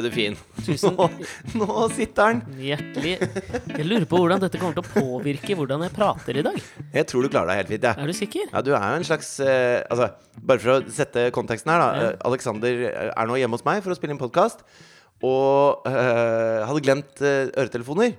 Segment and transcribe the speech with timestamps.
[0.00, 0.36] ble du fin.
[0.66, 1.06] Tusen- Nå,
[1.60, 2.40] nå sitter den.
[2.66, 3.12] Hjertelig.
[3.76, 6.58] Jeg lurer på hvordan dette kommer til å påvirke hvordan jeg prater i dag.
[6.96, 7.94] Jeg tror du klarer deg helt fint, Ja.
[8.00, 8.48] Er du sikker?
[8.52, 10.10] Ja, du er jo en slags eh, Altså,
[10.40, 11.90] bare for å sette konteksten her, da.
[11.92, 12.08] Ja.
[12.14, 12.82] Eh, Alexander
[13.12, 14.64] er nå hjemme hos meg for å spille inn podkast,
[15.22, 18.16] og eh, hadde glemt eh, øretelefoner.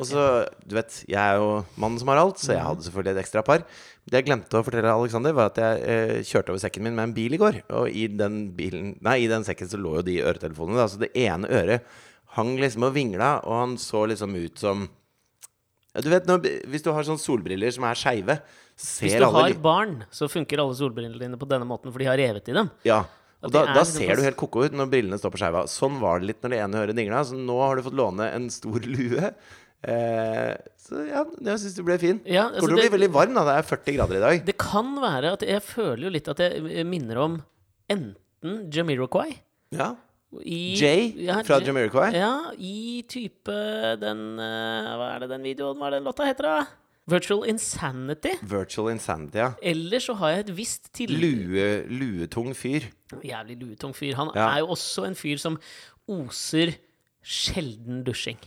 [0.00, 0.22] Og så,
[0.64, 1.48] du vet, jeg er jo
[1.80, 3.64] mannen som har alt, så jeg hadde selvfølgelig et ekstra par.
[4.02, 7.10] Det jeg glemte å fortelle Alexander, var at jeg eh, kjørte over sekken min med
[7.10, 7.60] en bil i går.
[7.78, 10.80] Og i den, bilen, nei, i den sekken så lå jo de øretelefonene.
[10.80, 10.88] Da.
[10.90, 11.86] Så det ene øret
[12.36, 14.88] hang liksom og vingla, og han så liksom ut som
[15.92, 18.38] Du vet, når, Hvis du har sånne solbriller som er skeive,
[18.80, 22.18] Hvis du har barn, så funker alle solbrillene dine på denne måten, for de har
[22.18, 22.70] revet i dem.
[22.88, 23.04] Ja.
[23.42, 25.64] Og da, da liksom ser du helt ko-ko ut når brillene står på skeiva.
[25.70, 27.24] Sånn var det litt når det ene øret dingla.
[27.26, 29.32] Så nå har du fått låne en stor lue.
[29.82, 32.20] Eh, så ja, jeg syns du ble fin.
[32.28, 33.42] Ja, Kommer altså til å bli veldig varm, da.
[33.48, 34.44] Det er 40 grader i dag.
[34.46, 37.40] Det kan være at jeg føler jo litt at jeg eh, minner om
[37.90, 39.28] enten Jamiroquai
[39.74, 39.92] Ja.
[40.46, 42.12] i Jay ja, fra Jamiroquai.
[42.14, 43.56] Ja, i type
[44.02, 46.62] den eh, Hva er det den videoen Hva er den låta heter, da?
[47.10, 48.36] Virtual Insanity.
[48.46, 49.48] Virtual Insanity, ja.
[49.60, 51.10] Eller så har jeg et visst til...
[51.18, 52.86] Lue, luetung fyr.
[53.26, 54.14] Jævlig luetung fyr.
[54.20, 54.52] Han Ja.
[54.54, 55.58] er jo også en fyr som
[56.06, 56.76] oser
[57.26, 58.38] sjelden dusjing.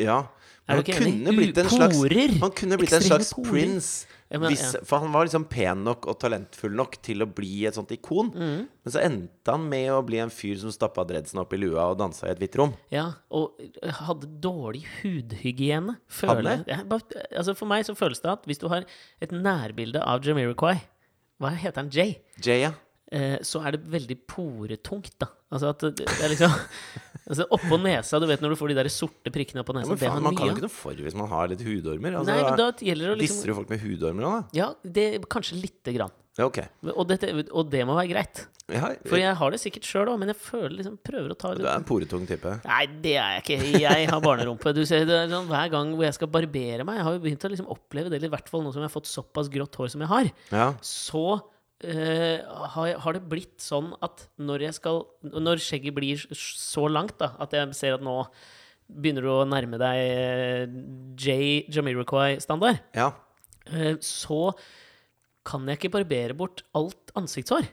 [0.00, 0.22] Ja.
[0.66, 1.98] Men Han kunne blitt en slags,
[2.40, 4.06] han kunne blitt en slags prince.
[4.32, 4.62] Hvis.
[4.88, 8.30] For han var liksom pen nok og talentfull nok til å bli et sånt ikon.
[8.32, 8.62] Mm.
[8.64, 11.90] Men så endte han med å bli en fyr som stappa dreadsen opp i lua
[11.90, 12.72] og dansa i et hvitt rom.
[12.94, 13.60] Ja, og
[13.98, 15.98] hadde dårlig hudhygiene.
[16.08, 18.88] Føler, ja, bare, altså for meg så føles det at hvis du har
[19.20, 20.78] et nærbilde av Jamiroquai
[21.42, 21.92] Hva heter han?
[21.92, 22.16] Jay?
[22.40, 22.72] Jay, ja.
[23.12, 25.28] Eh, så er det veldig poretungt, da.
[25.52, 26.54] Altså at det er liksom
[27.28, 29.92] altså Oppå nesa, du vet når du får de der sorte prikkene oppå Ja, nesa.
[29.92, 32.18] men det har faen, man kan jo ikke noe for hvis man har litt hudormer.
[32.20, 34.58] Altså, Nei, men da gjelder det å Disser jo folk med hudormer òg, da?
[34.58, 34.68] Ja,
[34.98, 36.12] det, kanskje lite grann.
[36.38, 36.62] Ja, ok.
[36.94, 38.46] Og, dette, og det må være greit.
[38.72, 41.50] Ja, For jeg har det sikkert sjøl òg, men jeg føler liksom prøver å ta
[41.58, 42.54] du er en poretung type.
[42.64, 43.80] Nei, det er jeg ikke.
[43.82, 44.72] Jeg har barnerumpe.
[44.72, 47.22] Du ser, det er sånn, Hver gang hvor jeg skal barbere meg Jeg har jo
[47.26, 49.76] begynt å liksom oppleve det, i hvert fall nå som jeg har fått såpass grått
[49.76, 50.30] hår som jeg har.
[50.54, 50.68] Ja.
[50.80, 51.26] Så
[51.84, 52.42] eh,
[52.74, 57.32] har, har det blitt sånn at når jeg skal Når skjegget blir så langt da
[57.42, 58.16] at jeg ser at nå
[58.92, 60.64] begynner du å nærme deg eh,
[61.16, 61.36] J.
[61.72, 63.10] Jamiroquai-standard, ja.
[63.70, 64.50] eh, så
[65.46, 67.66] kan jeg ikke barbere bort alt ansiktshår.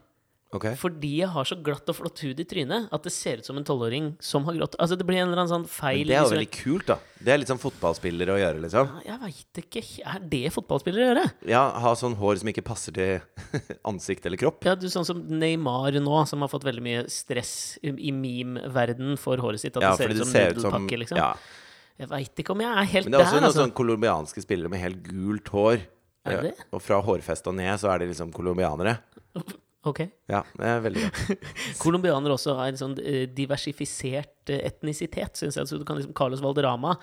[0.50, 0.64] Ok.
[0.82, 3.58] Fordi jeg har så glatt og flott hud i trynet at det ser ut som
[3.60, 4.78] en tolvåring som har grått.
[4.82, 6.38] Altså Det blir en eller annen sånn feil Men Det er jo liksom.
[6.40, 6.96] veldig kult, da.
[7.20, 8.90] Det er litt sånn fotballspillere å gjøre, liksom.
[9.06, 9.84] Jeg veit ikke.
[10.09, 11.26] Er det fotballspillere å gjøre?
[11.54, 13.54] Ja, Ha sånn hår som ikke passer til
[13.92, 14.66] ansikt eller kropp.
[14.66, 19.38] Ja, du Sånn som Neymar nå, som har fått veldig mye stress i meme-verden for
[19.38, 19.78] håret sitt.
[19.78, 21.22] At Ja, det ser ut som nudelpakke, liksom.
[21.22, 21.34] ja.
[22.00, 23.12] Jeg veit ikke om jeg er helt der.
[23.12, 23.64] Men det er også der, noen altså.
[23.68, 25.82] sånn colombianske spillere med helt gult hår.
[26.30, 28.98] Er det Og fra hårfestet og ned så er de liksom colombianere.
[29.88, 30.01] Ok.
[30.28, 31.38] Ja, det er veldig bra.
[31.84, 35.69] Colombianere også har en sånn eh, diversifisert eh, etnisitet, syns jeg.
[35.69, 36.97] Så du kan liksom Carlos Valderrama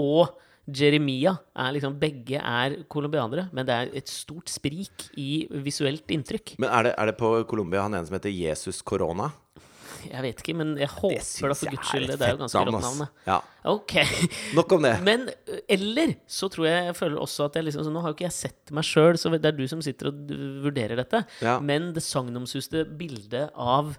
[0.00, 0.32] og
[0.64, 6.56] Jeremia er liksom Begge er colombianere, men det er et stort sprik i visuelt inntrykk.
[6.62, 9.28] Men er det, er det på Colombia han ene som heter Jesus Corona?
[10.10, 12.08] Jeg vet ikke, men jeg håper da for guds skyld.
[12.12, 13.04] Det er jo ganske rått navn.
[13.28, 13.38] Ja.
[13.74, 13.94] Ok.
[14.56, 14.94] Nok om det.
[15.08, 15.28] Men
[15.72, 18.26] eller så tror jeg jeg føler også at jeg liksom så Nå har jo ikke
[18.26, 20.34] jeg sett meg sjøl, så det er du som sitter og
[20.66, 21.22] vurderer dette.
[21.44, 21.56] Ja.
[21.64, 23.94] Men det sagnomsuste bildet av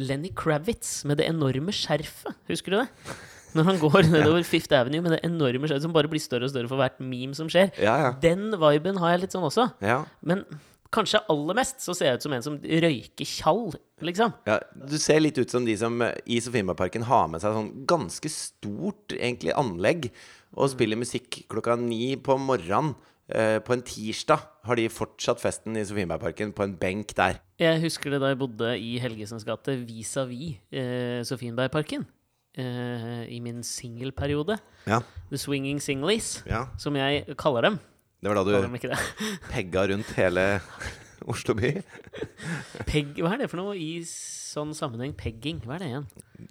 [0.00, 2.88] Lenny Kravitz med det enorme skjerfet, husker du det?
[3.58, 6.52] Når han går nedover Fifth Avenue med det enorme skjerfet som bare blir større og
[6.54, 7.72] større for hvert meme som skjer.
[7.82, 8.12] Ja.
[8.22, 9.68] Den viben har jeg litt sånn også.
[9.84, 10.04] Ja.
[10.22, 10.44] Men
[10.94, 13.70] kanskje aller mest så ser jeg ut som en som røyker tjall,
[14.04, 14.34] liksom.
[14.48, 17.70] Ja, du ser litt ut som de som eh, i Sofienbergparken har med seg sånn
[17.90, 20.10] ganske stort egentlig anlegg
[20.56, 22.96] og spiller musikk klokka ni på morgenen.
[23.30, 27.36] Uh, på en tirsdag har de fortsatt festen i Sofienbergparken på en benk der.
[27.62, 32.08] Jeg husker det da jeg bodde i Helgesens gate vis-à-vis uh, Sofienbergparken.
[32.58, 34.58] Uh, I min singelperiode.
[34.90, 34.98] Ja.
[35.30, 36.64] The Swinging Singlies, ja.
[36.82, 37.78] som jeg kaller dem.
[38.20, 38.96] Det var da du de
[39.52, 40.44] pegga rundt hele
[41.30, 41.72] Oslo by.
[42.88, 45.14] Peg, hva er det for noe i sånn sammenheng?
[45.16, 45.60] Pegging?
[45.64, 46.06] Hva er det igjen?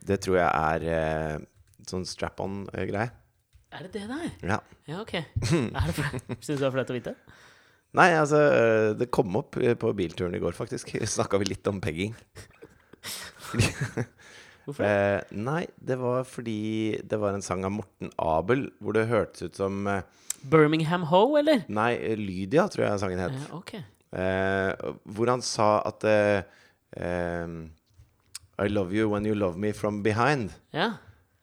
[0.09, 1.47] Det tror jeg er eh,
[1.89, 3.09] sånn strap-on-greie.
[3.69, 4.29] Er det det der?
[4.49, 4.59] Ja.
[4.89, 5.15] Ja, ok.
[6.41, 7.15] Syns du det er flaut å vite?
[7.97, 10.93] Nei, altså eh, Det kom opp eh, på bilturen i går, faktisk.
[11.09, 12.15] Snakka vi litt om pegging.
[13.49, 13.69] Fordi
[14.69, 14.93] Hvorfor det?
[14.93, 19.49] Eh, nei, det var fordi det var en sang av Morten Abel hvor det hørtes
[19.49, 20.05] ut som eh,
[20.49, 21.65] Birmingham Ho, eller?
[21.67, 23.35] Nei, Lydia, tror jeg sangen het.
[23.35, 23.73] Eh, ok.
[24.15, 26.45] Eh, hvor han sa at eh,
[26.95, 27.57] eh,
[28.59, 30.53] I love you when you love me from behind.
[30.75, 30.93] Ja.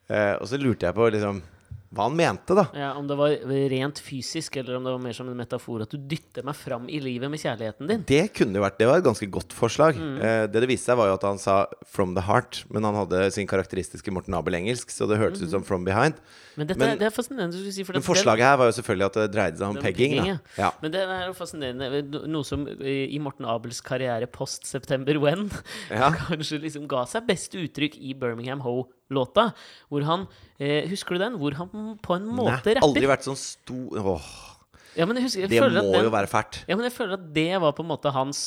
[0.09, 1.43] Eh, og så lurte jeg på liksom
[1.93, 2.65] hva han mente, da.
[2.75, 3.29] Ja, Om det var
[3.71, 6.89] rent fysisk, eller om det var mer som en metafor at du dytter meg fram
[6.91, 8.03] i livet med kjærligheten din.
[8.07, 9.95] Det kunne jo vært Det var et ganske godt forslag.
[9.95, 10.17] Mm.
[10.19, 12.93] Eh, det det viste seg, var jo at han sa 'from the heart', men han
[12.93, 16.15] hadde sin karakteristiske Morten Abel-engelsk, så det hørtes ut som 'from behind'.
[16.57, 17.83] Men, dette, Men- det er fascinerende du skulle si.
[17.83, 20.11] For Men forslaget her var jo selvfølgelig at det dreide seg om pegging.
[20.17, 20.63] pegging, Da.
[20.63, 20.71] Ja.
[20.81, 22.27] Men det er jo fascinerende.
[22.27, 25.51] Noe som i Morten Abels karriere post September When
[25.89, 26.09] Ja.
[26.27, 28.59] kanskje liksom ga seg best uttrykk i Birmingham
[29.07, 29.49] Ho-låta.
[29.89, 30.27] Hvor han
[30.59, 31.39] eh, Husker du den?
[31.41, 34.29] Hvor han på en Nei, måte aldri vært sånn stor Åh,
[34.97, 36.63] Ja, husker, det må den, jo være fælt.
[36.67, 38.45] Ja, men jeg føler at det var på en måte hans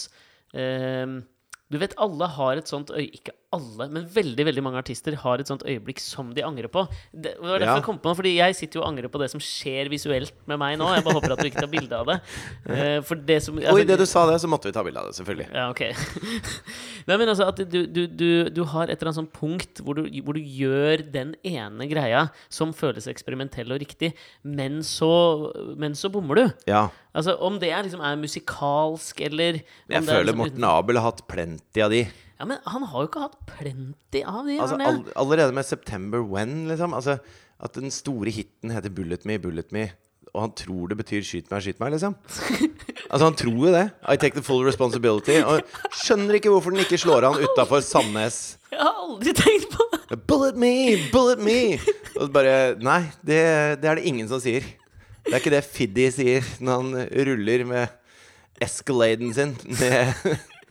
[0.54, 1.06] eh,
[1.70, 5.40] Du vet, alle har et sånt øye Ikke alle, men veldig veldig mange artister har
[5.42, 6.84] et sånt øyeblikk som de angrer på.
[7.10, 7.74] Det var derfor Ja.
[7.80, 10.58] jeg kom på fordi jeg sitter jo og angrer på det som skjer visuelt med
[10.62, 10.86] meg nå.
[10.94, 12.18] Jeg bare håper at du ikke tar bilde av det.
[12.70, 15.00] Uh, for det som Og altså- idet du sa det, så måtte vi ta bilde
[15.02, 15.48] av det, selvfølgelig.
[15.52, 15.82] ja, ok.
[17.10, 19.98] Nei, men altså at du, du, du, du har et eller annet sånt punkt hvor
[19.98, 24.14] du, hvor du gjør den ene greia som føles eksperimentell og riktig,
[24.44, 25.10] men så,
[25.76, 26.46] men så bommer du.
[26.70, 26.86] Ja.
[27.10, 31.10] Altså Om det er, liksom, er musikalsk, eller Jeg er føler liksom Morten Abel har
[31.10, 32.04] hatt plenty av de.
[32.40, 34.56] Ja, Men han har jo ikke hatt plenty av de.
[34.64, 36.94] Altså, all, allerede med 'September When', liksom.
[36.96, 37.18] Altså,
[37.60, 39.90] at den store hiten heter 'Bullet Me, Bullet Me',
[40.32, 42.16] og han tror det betyr 'skyt meg, skyt meg', liksom.
[43.10, 43.90] Altså, han tror jo det.
[44.08, 45.42] I take the full responsibility.
[45.42, 45.60] Og
[45.98, 48.56] skjønner ikke hvorfor den ikke slår han utafor Sandnes.
[48.70, 50.20] Jeg har aldri tenkt på det!
[50.30, 50.96] Bullet me!
[51.12, 51.80] Bullet me!
[52.20, 53.40] Og bare Nei, det,
[53.82, 54.62] det er det ingen som sier.
[55.26, 57.88] Det er ikke det Fiddy sier når han ruller med
[58.62, 60.14] Escaladen sin med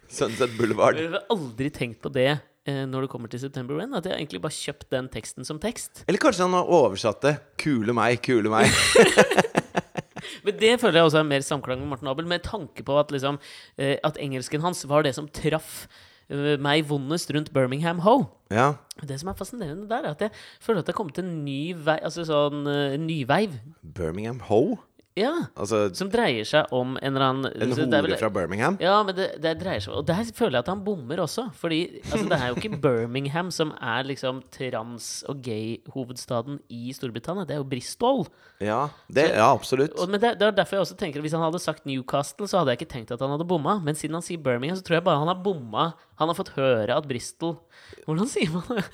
[0.10, 0.98] Sunset Boulevard.
[0.98, 3.94] Jeg har aldri tenkt på det eh, når det kommer til September Rain.
[3.98, 6.04] At jeg egentlig bare kjøpt den teksten som tekst.
[6.10, 7.36] Eller kanskje han har oversatt det.
[7.62, 8.74] Kule meg, kule meg.
[10.46, 13.12] Men det føler jeg også er mer samklang med Morten Abel, med tanke på at,
[13.14, 13.40] liksom,
[13.78, 15.86] eh, at engelsken hans var det som traff
[16.30, 18.18] eh, meg vondest rundt Birmingham Ho.
[18.54, 18.74] Ja.
[19.06, 20.34] Det som er fascinerende der, er at jeg
[20.64, 23.60] føler at det er kommet en ny vei, altså sånn uh, nyveiv.
[23.84, 24.80] Birmingham Ho?
[25.18, 25.32] Ja.
[25.58, 28.78] Altså Som dreier seg om en eller annen en så hore vel- fra Birmingham?
[28.80, 31.48] Ja, men det, det dreier seg Og der føler jeg at han bommer også.
[31.60, 37.44] Fordi altså, det er jo ikke Birmingham som er liksom trans- og gay-hovedstaden i Storbritannia.
[37.50, 38.28] Det er jo Bristol.
[38.64, 39.98] Ja, det, ja absolutt.
[40.00, 42.62] Og, men det, det er derfor jeg også tenker Hvis han hadde sagt Newcastle, så
[42.62, 43.80] hadde jeg ikke tenkt at han hadde bomma.
[43.84, 45.90] Men siden han sier Birmingham, så tror jeg bare han har bomma.
[46.22, 47.58] Han har fått høre at Bristol
[48.06, 48.86] Hvordan sier man det?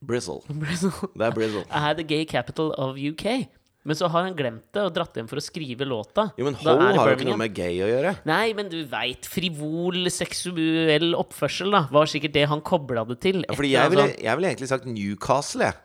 [0.00, 0.40] Brizzle.
[0.48, 1.64] Bristol Det er Brizzle.
[1.68, 3.48] er the gay capital of UK.
[3.80, 6.26] Men så har han glemt det og dratt hjem for å skrive låta.
[6.36, 8.12] Jo, men Ho har jo ikke noe med gay å gjøre.
[8.28, 13.40] Nei, men du veit, frivol seksuell oppførsel, da, var sikkert det han kobla det til.
[13.46, 15.80] Ja, fordi jeg ville, jeg ville egentlig sagt Newcastle, jeg.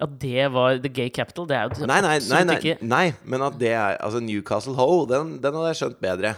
[0.00, 3.02] Ja, det var the gay capital, det er jo Nei, nei, nei, nei, ikke nei,
[3.28, 6.30] men at det er Altså Newcastle Ho, den, den hadde jeg skjønt bedre.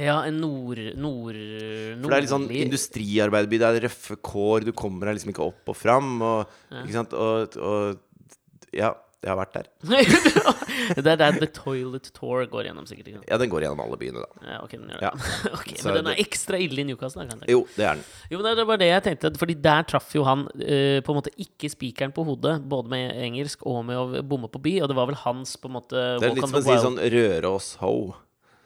[0.00, 0.80] Ja, en nord...
[0.96, 5.34] nord For det er litt sånn industriarbeiderby, det er røffe kår, du kommer deg liksom
[5.34, 8.94] ikke opp og fram, og Ikke sant, og, og Ja,
[9.24, 9.68] jeg har vært der.
[10.96, 13.08] Det er der The Toilet Tour går gjennom, sikkert.
[13.10, 13.22] Ikke?
[13.30, 14.44] Ja, den går gjennom alle byene, da.
[14.52, 15.10] Ja, ok, den gjør Ja.
[15.16, 15.52] det.
[15.56, 17.24] Ok, Så men den er ekstra ille i Newcastle.
[17.24, 17.54] da, kan jeg.
[17.56, 18.04] Jo, det er den.
[18.30, 19.32] Jo, men det var det jeg tenkte.
[19.40, 23.16] Fordi der traff jo han uh, på en måte ikke spikeren på hodet, både med
[23.24, 24.76] engelsk og med å bomme på by.
[24.84, 27.00] Og det var vel hans på en måte Det er litt som å si sånn
[27.16, 27.96] Røros-ho.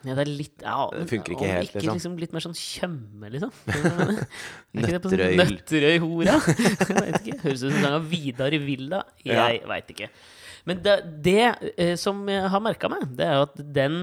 [0.01, 1.97] Ja, det er litt ja, Det funker ikke helt, Ikke liksom.
[1.99, 3.51] liksom litt mer sånn kjømme, liksom?
[3.69, 4.21] Sånn
[4.81, 5.35] Nøtterøy.
[5.37, 6.37] Nøtterøy-hora?
[6.41, 7.39] Jeg vet ikke.
[7.43, 9.03] Høres ut som en sang av Vidar i Villa.
[9.25, 9.69] Jeg Ja.
[9.69, 10.09] veit ikke.
[10.69, 14.01] Men det, det eh, som jeg har merka meg, det er jo at den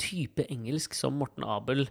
[0.00, 1.86] type engelsk som Morten Abel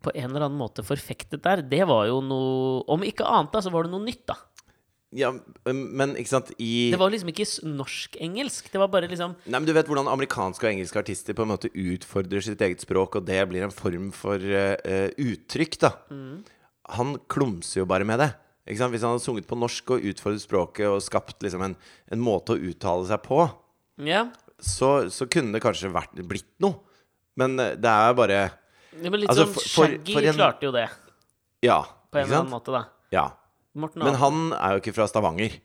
[0.00, 3.60] på en eller annen måte forfektet der, det var jo noe Om ikke annet, da,
[3.60, 4.38] så var det noe nytt, da.
[5.10, 5.32] Ja,
[5.66, 8.68] men ikke sant I Det var liksom ikke norsk-engelsk.
[8.70, 11.50] Det var bare liksom Nei, men Du vet hvordan amerikanske og engelske artister på en
[11.50, 15.92] måte utfordrer sitt eget språk, og det blir en form for eh, uttrykk, da.
[16.94, 18.30] Han klumser jo bare med det.
[18.70, 21.74] Hvis han hadde sunget på norsk og utfordret språket og skapt liksom en,
[22.14, 23.42] en måte å uttale seg på,
[24.06, 24.28] Ja.
[24.62, 26.78] så, så kunne det kanskje vært, blitt noe.
[27.36, 28.38] Men eh, det er bare
[28.94, 30.88] Det var litt Altså, sånn for- Shaggy for en- klarte jo det,
[31.66, 31.80] Ja.
[32.12, 32.84] på en eller annen måte, da.
[33.10, 33.26] Ja.
[33.74, 35.58] Men han er jo ikke fra Stavanger.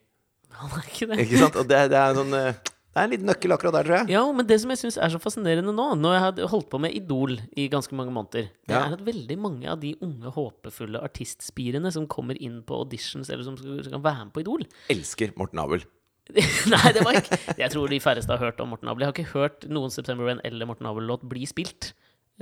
[0.56, 1.18] han er ikke det.
[1.26, 1.56] Ikke sant?
[1.56, 2.54] Og det, det er en sånn eh,
[2.96, 4.08] Det er en liten nøkkel akkurat der, tror jeg.
[4.14, 6.78] Ja, men det som jeg syns er så fascinerende nå, når jeg har holdt på
[6.80, 8.86] med Idol i ganske mange måneder, det Ja.
[8.86, 13.44] er at veldig mange av de unge, håpefulle artistspirene som kommer inn på auditions, eller
[13.44, 15.84] som skal, som kan være med på Idol Elsker Morten Abel.
[16.72, 19.04] Nei, det var ikke Jeg tror de færreste har hørt om Morten Abel.
[19.04, 21.92] Jeg har ikke hørt noen September Rain eller Morten Abel-låt bli spilt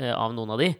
[0.01, 0.71] uh, av noen av de.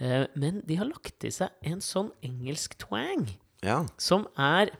[0.00, 3.28] Eh, men de har lagt til seg en sånn engelsk twang
[3.62, 3.84] Ja.
[4.00, 4.72] som er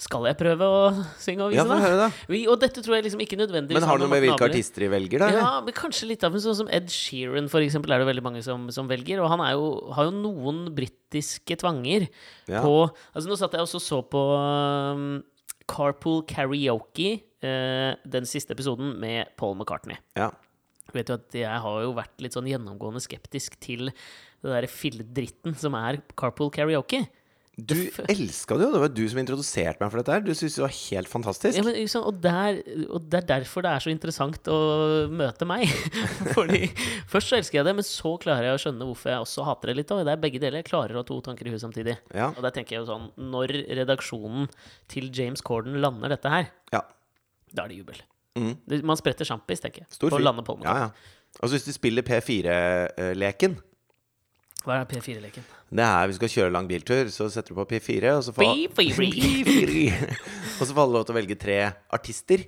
[0.00, 0.76] Skal jeg prøve å
[1.20, 1.80] synge og Ja, vise, få da?
[1.84, 2.36] høre, da.
[2.52, 4.88] Og dette tror jeg liksom ikke nødvendigvis Men har det noe med hvilke artister de
[4.94, 5.28] velger, da?
[5.36, 8.24] Ja, men kanskje litt av en sånn som Ed Sheeran, for eksempel, er det veldig
[8.24, 9.20] mange som, som velger.
[9.20, 12.08] Og han jo, har jo noen britiske tvanger
[12.48, 12.62] Ja.
[12.64, 15.20] på Altså, nå satt jeg også så på um,
[15.68, 20.00] Carpool Karaoke uh, den siste episoden med Paul McCartney.
[20.16, 20.30] Ja.
[20.96, 23.92] Vet du at Jeg har jo vært litt sånn gjennomgående skeptisk til
[24.40, 27.04] det derre filledritten som er carpool karaoke.
[27.66, 27.76] Du
[28.08, 28.70] elska det jo.
[28.74, 30.22] Det var du som introduserte meg for dette her.
[30.24, 31.58] Du syntes det var helt fantastisk.
[31.58, 34.58] Ja, men, liksom, og, der, og det er derfor det er så interessant å
[35.12, 35.66] møte meg.
[36.36, 36.68] Fordi
[37.10, 39.72] Først så elsker jeg det, men så klarer jeg å skjønne hvorfor jeg også hater
[39.72, 39.94] det litt.
[39.96, 40.60] Og det er begge deler.
[40.62, 41.96] Jeg klarer å ha to tanker i huet samtidig.
[42.14, 42.30] Ja.
[42.34, 44.48] Og der tenker jeg jo sånn Når redaksjonen
[44.90, 46.84] til James Corden lander dette her, Ja.
[47.52, 48.02] da er det jubel.
[48.38, 48.52] Mm.
[48.86, 49.90] Man spretter sjampis, tenker jeg.
[49.96, 50.92] Stor på å lande på Ja, ja.
[51.40, 53.58] Altså hvis du spiller P4-leken
[54.64, 55.44] Hva er P4-leken?
[55.70, 58.34] Det er hvis du skal kjøre lang biltur, så setter du på P4, og så
[58.36, 60.06] får P4.
[60.60, 61.60] Og så får alle lov til å velge tre
[61.96, 62.42] artister.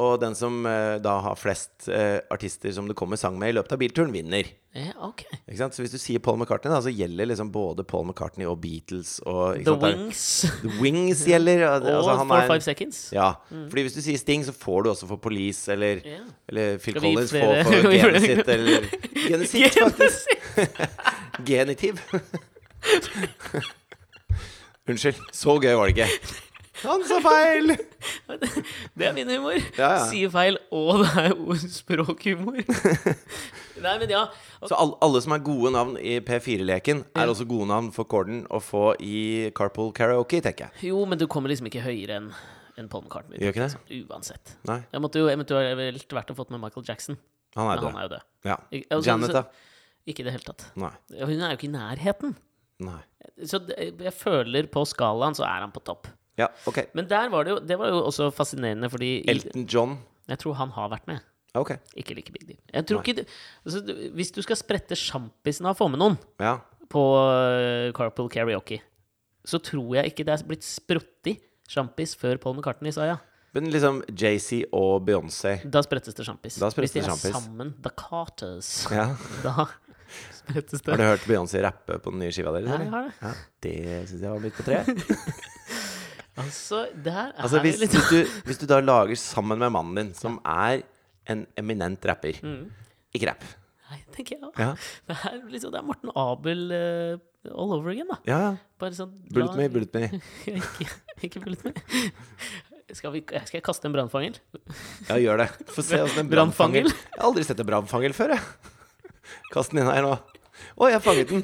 [0.00, 3.56] Og den som eh, da har flest eh, artister som det kommer sang med i
[3.58, 4.48] løpet av bilturen, vinner.
[4.72, 5.20] Ja, ok.
[5.42, 5.76] Ikke sant?
[5.76, 9.18] Så hvis du sier Paul McCartney, da, så gjelder liksom både Paul McCartney og Beatles
[9.28, 10.22] og ikke The sant, Wings
[10.62, 11.66] The Wings gjelder.
[11.68, 13.02] og- og altså, han Four er- Five Seconds.
[13.12, 16.22] Ja, fordi hvis du sier Sting, så får du også for Police, eller, Ja.
[16.48, 18.88] eller Phil Skal vi gi Collins flere- får for Genesit, eller
[19.28, 21.11] Genesit, faktisk.
[21.46, 22.00] Genitiv.
[24.88, 25.20] Unnskyld.
[25.32, 26.08] Så gøy var det ikke.
[26.82, 27.76] Han sa feil!
[28.98, 29.54] Det er min humor.
[29.78, 30.06] Ja, ja.
[30.10, 32.56] Sier feil, og det er ordspråkhumor.
[33.84, 34.24] Nei, men ja.
[34.66, 38.42] Så alle, alle som er gode navn i P4-leken, er også gode navn for Corden
[38.50, 40.90] å få i Carpool Karaoke, tenker jeg.
[40.90, 42.28] Jo, men du kommer liksom ikke høyere enn
[42.80, 43.38] en Paul McCartney.
[43.38, 43.72] Gjør ikke det?
[43.76, 44.54] Sånn, Uansett.
[44.66, 47.18] Nei, Jeg måtte jo eventuelt vært og fått med Michael Jackson.
[47.54, 48.26] han er Men han er jo død.
[48.48, 48.56] Ja.
[48.90, 49.70] Altså, Janet, så- da?
[50.06, 50.64] Ikke i det hele tatt.
[50.80, 50.90] Nei.
[51.20, 52.32] Hun er jo ikke i nærheten.
[52.82, 53.00] Nei.
[53.46, 56.08] Så jeg føler på skalaen så er han på topp.
[56.40, 56.80] Ja, ok.
[56.96, 59.98] Men der var det jo Det var jo også fascinerende, fordi i, Elton John.
[60.26, 61.20] jeg tror han har vært med.
[61.54, 61.74] Ok.
[62.00, 62.58] Ikke like big deal.
[62.72, 63.26] Jeg tror ikke
[63.66, 66.58] altså, du- Hvis du skal sprette sjampisen av å få med noen Ja.
[66.88, 68.80] på uh, Carpool Karaoke,
[69.44, 71.36] så tror jeg ikke det er blitt spruttig
[71.68, 73.18] sjampis før Paul McCartney sa ja.
[73.54, 76.56] Men liksom JC og Beyoncé Da sprettes det sjampis.
[76.56, 77.34] Da sprettes Hvis de det er sjampis.
[77.36, 79.10] sammen, The Carters, ja.
[79.44, 79.66] da.
[80.52, 82.70] Har du hørt Beyoncé rappe på den nye skiva deres?
[82.72, 83.14] Ja, jeg har det.
[83.22, 83.32] Ja,
[83.66, 83.74] det
[84.10, 84.88] syns jeg var midt på treet.
[86.32, 89.98] Altså, der er Altså, hvis, litt hvis, du, hvis du da lager sammen med mannen
[89.98, 90.80] din, som er
[91.28, 92.38] en eminent rapper
[93.12, 93.44] Ikke rapp.
[93.90, 94.64] Nei, tenker jeg også.
[94.64, 94.72] Ja,
[95.12, 98.16] Det liksom, det er Morten Abel uh, all over again, da.
[98.24, 98.38] ja.
[98.46, 98.52] ja.
[98.80, 100.22] Bare sånn Bullet me, bullet me.
[100.56, 100.88] ikke,
[101.28, 101.74] ikke bullet me.
[102.92, 104.40] Skal, vi, skal jeg kaste en brannfangel?
[105.10, 105.50] Ja, gjør det.
[105.72, 108.71] Få se åssen en brannfangel Jeg har aldri sett en brannfangel før, jeg.
[109.52, 110.14] Kast den inn her nå.
[110.76, 111.42] Å, jeg fanget den.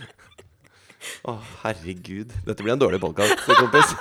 [1.28, 2.32] Å, herregud.
[2.46, 3.94] Dette blir en dårlig podkast, kompis.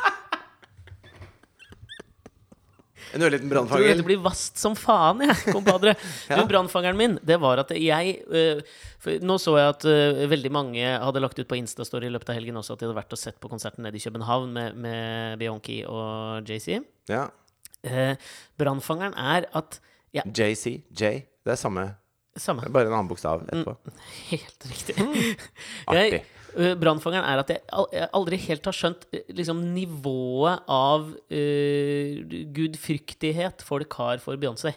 [3.16, 3.96] En ørliten brannfanger?
[3.98, 5.96] det blir vast som faen, jeg, kompadre.
[6.30, 6.44] Ja.
[6.50, 8.62] Brannfangeren min, det var at jeg øh,
[9.26, 12.38] Nå så jeg at øh, veldig mange hadde lagt ut på Instastory i løpet av
[12.38, 15.40] helgen også at de hadde vært og sett på konserten nede i København med, med
[15.42, 16.84] Bianchi og JC.
[17.10, 17.26] Ja.
[17.88, 18.14] Eh,
[18.60, 19.80] brannfangeren er at
[20.14, 20.82] ja, JC.
[20.92, 21.24] J.
[21.46, 21.88] Det er samme.
[22.39, 22.67] Samme.
[22.72, 23.75] Bare en annen bokstav etterpå.
[24.31, 24.96] Helt riktig.
[25.88, 26.22] Artig.
[26.58, 33.62] Øh, brannfangeren er at jeg, aldri helt har skjønt øh, liksom, nivået av uh, gudfryktighet
[33.65, 34.74] folk har for Beyoncé.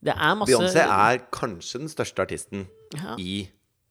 [0.00, 3.14] Det er masse Beyoncé er kanskje den største artisten Ja.
[3.18, 3.48] i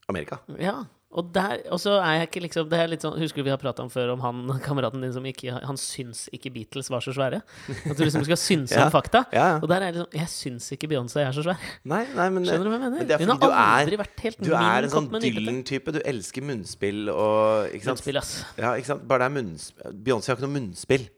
[0.10, 0.42] Amerika.
[0.60, 3.48] Ja, og der Og så er jeg ikke liksom Det er litt sånn Husker du
[3.48, 6.92] vi har prata om før om han kameraten din som ikke Han syns ikke Beatles
[6.94, 7.40] var så svære?
[7.42, 9.24] At du liksom skal synse Ja, om fakta.
[9.34, 9.58] ja, ja.
[9.58, 11.58] Og der er det sånn Jeg syns ikke Beyoncé er så svær.
[11.90, 13.10] Nei, nei, men Skjønner du hva jeg mener?
[13.10, 15.10] men Hun har aldri er, vært helt du er en sånn.
[15.26, 15.96] Dylan-type.
[15.98, 17.74] Du elsker munnspill og?
[17.90, 18.36] Munnspill, ass.
[18.62, 19.08] Ja, ikke sant?
[19.10, 21.10] Bare det er munnspill Beyoncé har ikke noe munnspill.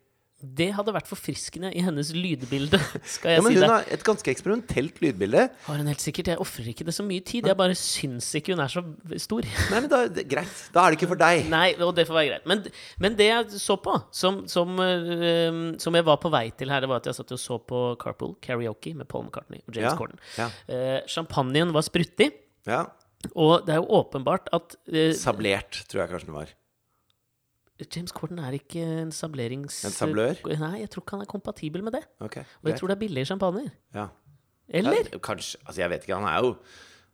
[0.41, 2.79] Det hadde vært forfriskende i hennes lydbilde,
[3.15, 3.69] skal jeg Ja, men si hun det.
[3.69, 5.43] har et ganske eksperimentelt lydbilde.
[5.67, 6.31] Har hun helt sikkert.
[6.33, 7.45] Jeg ofrer ikke det så mye tid.
[7.51, 8.81] Jeg bare syns ikke hun er så
[9.21, 9.45] stor.
[9.71, 10.63] Nei, men da, det, Greit.
[10.73, 11.43] Da er det ikke for deg.
[11.51, 12.47] Nei, og det får være greit.
[12.49, 12.63] Men,
[13.05, 16.81] men det jeg så på, som, som, eh, som jeg var på vei til her,
[16.85, 19.91] det var at jeg satt og så på Carpool Karaoke med Paul McCartney og James
[19.91, 20.19] Ja, Corden.
[20.39, 20.49] ja.
[20.71, 22.31] Uh, champagnen var spruttig,
[22.67, 22.85] Ja.
[23.35, 26.51] og det er jo åpenbart at uh, Sablert, tror jeg kanskje den var.
[27.89, 29.81] James Corden er ikke en sablerings...
[29.87, 30.39] En sablør?
[30.59, 32.03] Nei, jeg tror ikke han er kompatibel med det.
[32.19, 33.69] Ok, Og jeg tror det er billige champagner.
[33.95, 34.07] Ja.
[34.69, 35.09] Eller?
[35.11, 36.15] Ja, kanskje Altså, jeg vet ikke.
[36.15, 36.55] Han er jo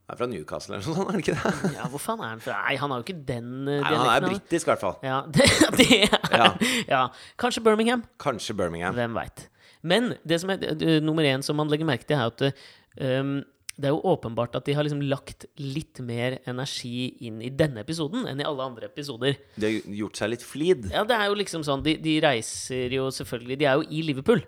[0.08, 1.72] han er fra Newcastle eller noe sånt, er han ikke det?
[1.82, 2.62] Ja, hvor faen er han fra?
[2.64, 4.94] Nei, han har jo ikke den uh, Nei, han er britisk, i hvert fall.
[5.04, 6.46] Ja, det, det er Ja.
[6.88, 7.02] ja.
[7.36, 8.06] Kanskje Birmingham.
[8.24, 8.96] Kanskje Birmingham.
[8.96, 9.50] Hvem veit.
[9.84, 13.34] Men det som er uh, nummer én som man legger merke til, er at um,
[13.78, 17.84] det er jo åpenbart at de har liksom lagt litt mer energi inn i denne
[17.86, 19.38] episoden enn i alle andre episoder.
[19.56, 20.88] De har gjort seg litt flid.
[20.90, 24.02] Ja, det er jo liksom sånn De, de reiser jo selvfølgelig De er jo i
[24.08, 24.42] Liverpool.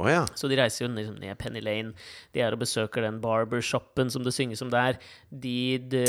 [0.00, 0.24] Oh, ja.
[0.36, 1.94] Så de reiser jo liksom ned Penny Lane.
[2.34, 4.98] De er og besøker den barbershopen som det synges om der.
[5.30, 6.02] De, de,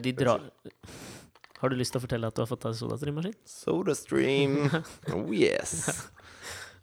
[0.00, 0.46] de drar
[1.60, 3.34] Har du lyst til å fortelle at du har fått deg sodastreammaskin?
[3.48, 4.60] SodaStream.
[5.14, 5.90] Oh yes.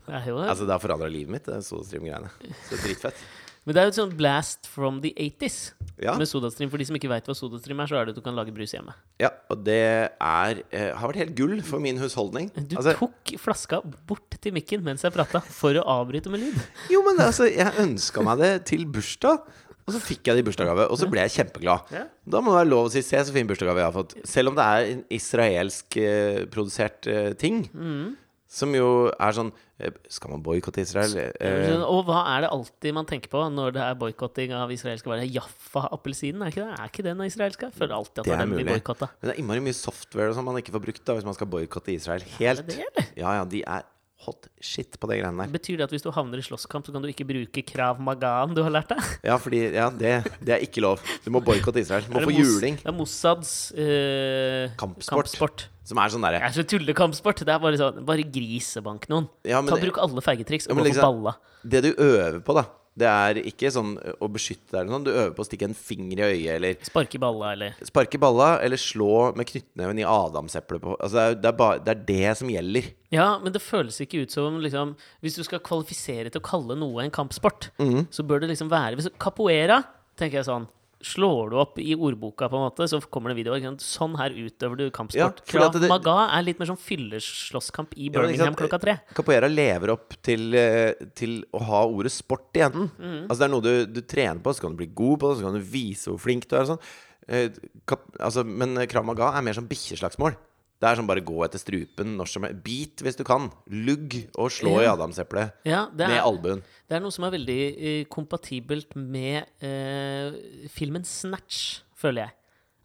[0.06, 2.30] Det er jo Altså, det har forandra livet mitt, det SodaStream-greiene.
[2.68, 3.24] Så dritfett.
[3.66, 6.16] Men det er jo et sånt blast from the 80s Ja.
[6.18, 6.70] med SodaStream.
[6.72, 8.54] For de som ikke veit hva SodaStream er, så er det at du kan lage
[8.56, 8.94] brus hjemme.
[9.22, 9.78] ja, og det
[10.10, 12.50] er eh, har vært helt gull for min husholdning.
[12.56, 16.58] Du Altså, tok flaska bort til mikken mens jeg prata, for å avbryte med lyd.
[16.90, 19.46] jo, men altså, jeg ønska meg det til bursdag.
[19.88, 21.90] Og så fikk jeg det i bursdagsgave, og så ble jeg kjempeglad.
[21.92, 22.04] Ja.
[22.30, 24.26] Da må det være lov å si 'se så fin bursdagsgave jeg har fått'.
[24.26, 27.70] Selv om det er en israelsk eh, eh, ting.
[27.74, 28.16] Mm.
[28.52, 31.14] Som jo er sånn eh, Skal man boikotte Israel?
[31.40, 35.08] Eh, Og hva er det alltid man tenker på når det er boikotting av israelske
[35.08, 35.24] varer?
[35.32, 36.76] Jaffa-appelsinen, er ikke det?
[36.76, 37.70] Er ikke den israelske?
[37.72, 38.76] Jeg føler alltid at Det er den blir mulig.
[38.82, 39.08] boikotta.
[39.22, 41.38] men det er innmari mye software og sånn man ikke får brukt da hvis man
[41.40, 42.60] skal boikotte Israel helt.
[42.60, 43.10] Er det det, eller?
[43.24, 43.88] Ja, ja, de er
[44.22, 45.50] hot shit på de greiene der.
[45.56, 48.52] Betyr det at hvis du havner i slåsskamp, så kan du ikke bruke krav magan
[48.54, 49.00] du har lært deg?
[49.26, 50.12] Ja, fordi Ja, det,
[50.46, 51.00] det er ikke lov.
[51.26, 52.04] Du må boikotte Israel.
[52.06, 52.78] Du må få juling.
[52.84, 55.26] Det er Mossads eh, Kampsport.
[55.26, 55.66] kampsport.
[55.92, 57.44] Som er sånn Det er så tullekampsport.
[57.44, 59.28] Det er bare sånn Bare grisebank noen.
[59.44, 61.36] ja, men Ta Bruk alle feigetriks Ja, og men gå på liksom- balla.
[61.68, 62.64] Det du øver på, da,
[62.98, 65.04] det er ikke sånn å beskytte deg eller noe.
[65.06, 68.20] Du øver på å stikke en finger i øyet eller Sparke i balla, eller sparke
[68.20, 71.94] balla eller slå med knyttneven i adamseplet på Altså, det er, det, er bare, det
[71.98, 72.90] er det som gjelder.
[73.12, 76.76] Ja, men det føles ikke ut som liksom Hvis du skal kvalifisere til å kalle
[76.78, 78.08] noe en kampsport, Mhm.
[78.10, 79.84] så bør det liksom være Capoeira,
[80.18, 80.68] tenker jeg sånn.
[81.04, 83.64] Slår du opp i ordboka, på en måte, så kommer det videoer.
[83.82, 85.42] Sånn her utøver du kampsport.
[85.54, 88.96] Ja, det- Maga er litt mer sånn fylleslåsskamp i Birmingham ja, klokka tre.
[89.14, 92.90] Capoeira lever opp til, eh, til å ha ordet sport igjen.
[93.00, 95.32] Mm, Altså Det er noe du, du trener på, så kan du bli god på
[95.34, 96.66] det, så kan du vise hvor flink du er.
[96.66, 96.80] Sånn.
[97.28, 97.50] Eh,
[97.88, 100.36] kap, altså, men Krav Maga er mer som bikkjeslagsmål.
[100.82, 102.64] Det er sånn bare gå etter strupen når som helst.
[102.66, 103.52] Bit hvis du kan.
[103.70, 106.64] Lugg og slå i adamseplet Ja, med albuen.
[106.90, 110.34] det er noe som er veldig uh, kompatibelt med uh,
[110.74, 112.34] filmen Snatch, føler jeg.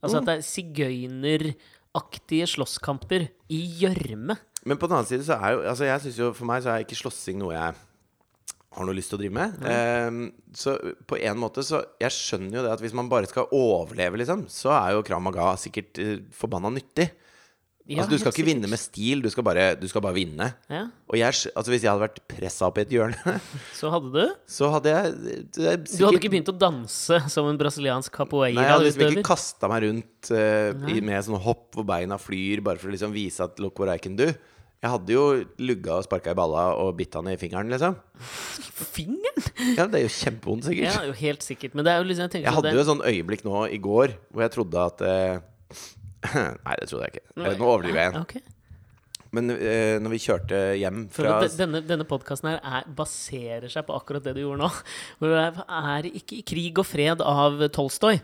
[0.05, 0.23] Altså Mm.
[0.23, 0.45] at det er
[1.97, 4.37] sigøyneraktige slåsskamper i gjørme.
[4.67, 6.73] Men på den annen side så er jo Altså jeg synes jo For meg så
[6.75, 7.75] er ikke slåssing noe jeg
[8.77, 9.55] har noe lyst til å drive med.
[9.65, 10.75] Ehm, så
[11.09, 14.43] på en måte så Jeg skjønner jo det at hvis man bare skal overleve, liksom,
[14.53, 17.09] så er jo Krav Maga sikkert uh, forbanna nyttig.
[17.87, 20.17] Ja, altså Du skal ikke ikke vinne med stil, du skal bare, du skal bare
[20.17, 20.49] vinne.
[20.73, 23.37] Ja, Og jeg, altså hvis jeg hadde vært pressa opp i et hjørne,
[23.79, 25.13] Så hadde du så hadde jeg
[25.55, 29.15] det er Du hadde ikke begynt å danse som en brasiliansk Nei, jeg hadde liksom
[29.15, 32.95] ikke kasta meg rundt uh, i, med sånn hopp hvor beina flyr, bare for å
[32.97, 34.33] liksom vise at look what I can do.
[34.83, 35.23] Jeg hadde jo
[35.67, 37.97] lugga og sparka i balla og bitt han i fingeren, liksom.
[38.97, 39.47] Fingeren?
[39.77, 40.91] Ja, det er jo kjempevondt, sikkert.
[40.91, 41.77] Ja, jo helt sikkert.
[41.77, 43.81] Men det er jo liksom Jeg, Jeg hadde hadde jo et sånn øyeblikk nå i
[43.83, 45.87] går hvor jeg trodde at eh,
[46.67, 47.25] Nei, det trodde jeg ikke.
[47.37, 48.21] Nå overdriver jeg igjen.
[48.23, 48.37] Ok.
[49.37, 53.97] Men eh, når vi kjørte hjem fra denne, denne podkasten her er, baserer seg på
[53.99, 54.71] akkurat det du gjorde nå.
[55.19, 58.21] Hvor det er- ikke i krig og fred av Tolstoy.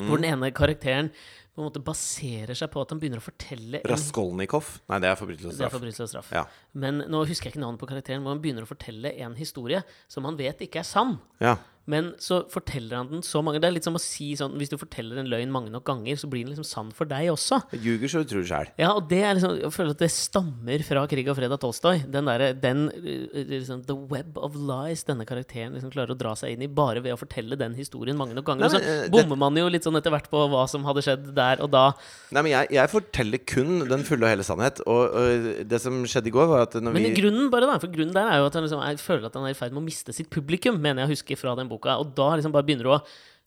[0.00, 0.22] Hvor Mm.
[0.22, 1.08] den ene karakteren
[1.50, 5.16] på en måte baserer seg på at han begynner å fortelle Raskolnikov Nei, det er
[5.18, 5.74] forbrytelse og Det er straff.
[5.74, 6.28] forbrytelse og straff.
[6.32, 6.44] Ja.
[6.78, 9.82] Men nå husker jeg ikke navnet på karakteren, hvor han begynner å fortelle en historie
[10.08, 11.18] som han vet ikke er sann.
[11.42, 11.56] Ja.
[11.90, 14.70] Men så forteller han den så mange Det er litt som å si sånn Hvis
[14.72, 17.60] du forteller en løgn mange nok ganger, så blir den liksom sann for deg også.
[17.74, 18.70] Jeg ljuger så du tror sjæl.
[18.80, 21.60] Ja, og det er liksom Jeg føler at det stammer fra Krig og fred av
[21.62, 22.04] Tolstoy.
[22.10, 26.34] Den derre den uh, liksom, The web of lies denne karakteren liksom klarer å dra
[26.38, 28.68] seg inn i bare ved å fortelle den historien mange nok ganger.
[28.68, 31.04] Nei, men, og så bommer man jo litt sånn etter hvert på hva som hadde
[31.04, 31.84] skjedd der og da.
[32.30, 34.82] Nei, men jeg, jeg forteller kun den fulle og hele sannhet.
[34.86, 37.78] Og, og det som skjedde i går, var at når Men vi grunnen bare da,
[37.82, 39.82] for grunnen der er jo at han liksom, føler at han er i ferd med
[39.82, 41.79] å miste sitt publikum, mener jeg å huske fra den boka.
[41.84, 43.00] Og da liksom bare begynner du å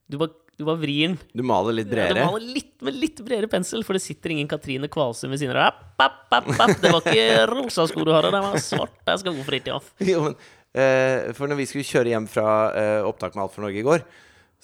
[0.10, 1.16] Du bare, du bare vrir den.
[1.34, 4.50] Du maler litt Ja, du maler litt med litt bredere pensel, for det sitter ingen
[4.52, 6.76] Katrine Kvalsund ved siden av deg.
[6.84, 9.34] Det var ikke rosa sko du hadde, det var svarte sko,
[9.78, 9.94] off.
[10.04, 10.38] Jo, men,
[10.76, 13.88] uh, for når vi skulle kjøre hjem fra uh, opptak med Alt for Norge i
[13.88, 14.06] går,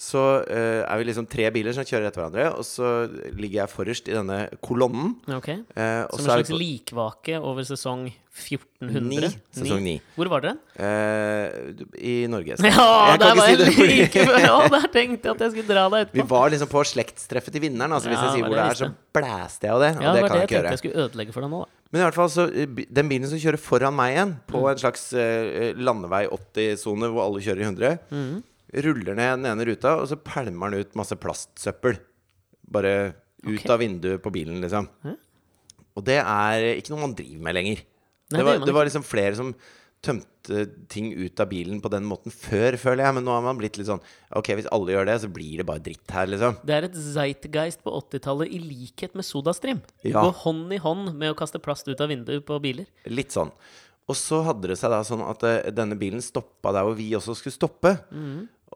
[0.00, 2.92] så uh, er vi liksom tre biler som kjører etter hverandre, og så
[3.36, 5.16] ligger jeg forrest i denne kolonnen.
[5.40, 5.60] Okay.
[5.74, 8.06] Uh, Som en slags på likvake over sesong
[8.40, 9.00] 1400?
[9.06, 9.30] Ni.
[9.54, 9.94] Sesong 9.
[10.16, 10.56] Hvor var dere?
[10.80, 12.56] eh, I Norge.
[12.64, 13.58] Ja, Jeg der var jeg
[13.90, 14.38] like før!
[14.44, 17.62] Ja, der tenkte jeg at jeg skulle dra deg Vi var liksom på slektstreffet til
[17.66, 17.92] vinneren.
[17.96, 19.90] Altså, hvis jeg sier hvor det det er, så blæste jeg av det.
[19.96, 20.72] Og Ja, det det kan det jeg ikke gjøre.
[20.74, 21.62] jeg skulle ødelegge for deg nå.
[21.64, 21.76] da.
[21.90, 24.68] Men i hvert fall så eh, den bilen som kjører foran meg igjen, på Mm.
[24.70, 28.36] en slags uh, landevei 80-sone hvor alle kjører i 100, Mm.
[28.86, 31.98] ruller ned den ene ruta, og så pælmer den ut masse plastsøppel.
[32.70, 32.92] Bare
[33.42, 33.72] ut okay.
[33.72, 34.86] av vinduet på bilen, liksom.
[35.02, 35.16] Mm.
[35.98, 37.80] Og det er ikke noe man driver med lenger.
[38.30, 39.54] Nei, det, var, det, det var liksom flere som
[40.00, 43.16] tømte ting ut av bilen på den måten før, føler jeg.
[43.18, 44.00] Men nå har man blitt litt sånn
[44.36, 46.56] Ok, hvis alle gjør det, så blir det bare dritt her, liksom.
[46.64, 49.82] Det er et zeitgeist på 80-tallet i likhet med SodaStream.
[50.06, 50.24] Ja.
[50.24, 52.88] Gå hånd i hånd med å kaste plast ut av vinduet på biler.
[53.10, 53.52] Litt sånn.
[54.10, 57.12] Og så hadde det seg da sånn at eh, denne bilen stoppa der hvor vi
[57.18, 57.92] også skulle stoppe.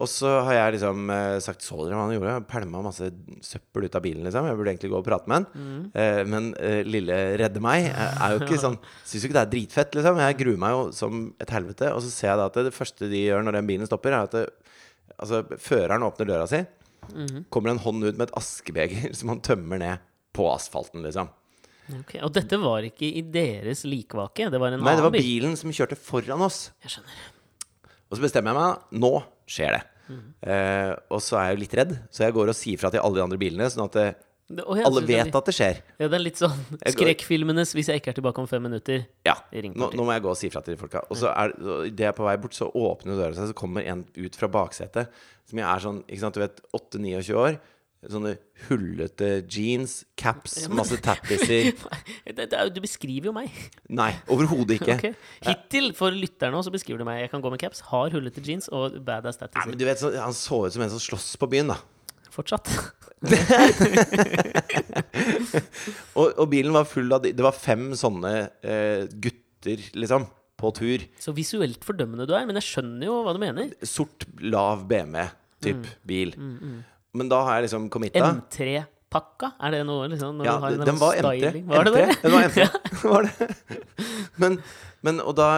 [0.03, 2.33] Og så har jeg liksom eh, sagt Så dere hva han gjorde?
[2.51, 3.13] Pælma masse
[3.47, 4.49] søppel ut av bilen, liksom.
[4.51, 5.47] Jeg burde egentlig gå og prate med han.
[5.55, 5.83] Mm.
[6.03, 9.45] Eh, men eh, lille redde meg eh, er jo ikke sånn Syns jo ikke det
[9.45, 10.19] er dritfett, liksom.
[10.25, 11.93] Jeg gruer meg jo som et helvete.
[11.95, 14.17] Og så ser jeg da at det, det første de gjør når den bilen stopper,
[14.17, 14.43] er at det,
[15.15, 16.65] altså, føreren åpner døra si.
[17.15, 17.45] Mm.
[17.55, 21.31] Kommer en hånd ut med et askebeger som han tømmer ned på asfalten, liksom.
[22.01, 22.19] Okay.
[22.25, 24.49] Og dette var ikke i deres likvake?
[24.51, 25.23] Det var en Nei, det annen var bil?
[25.23, 26.73] bilen som kjørte foran oss.
[26.83, 27.23] Jeg skjønner.
[28.09, 29.13] Og så bestemmer jeg meg Nå
[29.51, 29.83] skjer det.
[30.45, 33.01] Eh, og så er jeg jo litt redd, så jeg går og sier fra til
[33.01, 34.07] alle de andre bilene, sånn at det,
[34.45, 35.79] Det, å, alle vet at det skjer.
[35.97, 36.59] Ja, det er litt sånn
[36.93, 39.07] skrekkfilmenes 'Hvis jeg ikke er tilbake om fem minutter'.
[39.25, 39.39] Ja.
[39.51, 41.01] Nå, nå må jeg gå og si fra til de folka.
[41.09, 41.55] Og så er
[41.89, 44.51] det jeg er på vei bort, så åpner døra seg, så kommer en ut fra
[44.53, 45.09] baksetet
[45.49, 47.59] som jeg er sånn, ikke sant, du vet, 8-29 år.
[48.11, 48.35] Sånne
[48.69, 51.73] hullete jeans, caps, masse tattiser.
[52.35, 53.51] Er, du beskriver jo meg.
[53.89, 54.95] Nei, overhodet ikke.
[55.01, 55.15] Okay.
[55.47, 57.23] Hittil, for lytterne så beskriver du meg.
[57.25, 59.69] Jeg kan gå med caps, har hullete jeans og badass tattiser.
[59.71, 61.81] men du vet, så, Han så ut som en som slåss på byen, da.
[62.35, 62.69] Fortsatt.
[66.15, 68.33] Og, og bilen var full av de, Det var fem sånne
[68.65, 70.27] uh, gutter, liksom,
[70.61, 71.05] på tur.
[71.23, 73.73] Så visuelt fordømmende du er, men jeg skjønner jo hva du mener.
[73.87, 75.33] Sort, lav BMW-typ
[75.65, 75.85] Mm.
[76.05, 76.35] bil.
[77.15, 78.33] Men da har jeg liksom committa.
[78.35, 79.53] M3-pakka?
[79.63, 81.63] Er det noe liksom når Ja, du har en den var M3.
[81.71, 82.01] Var det M3.
[82.01, 82.19] det?
[82.25, 82.67] Den var M3.
[83.13, 83.49] var det.
[84.43, 84.59] Men,
[85.07, 85.49] men, da,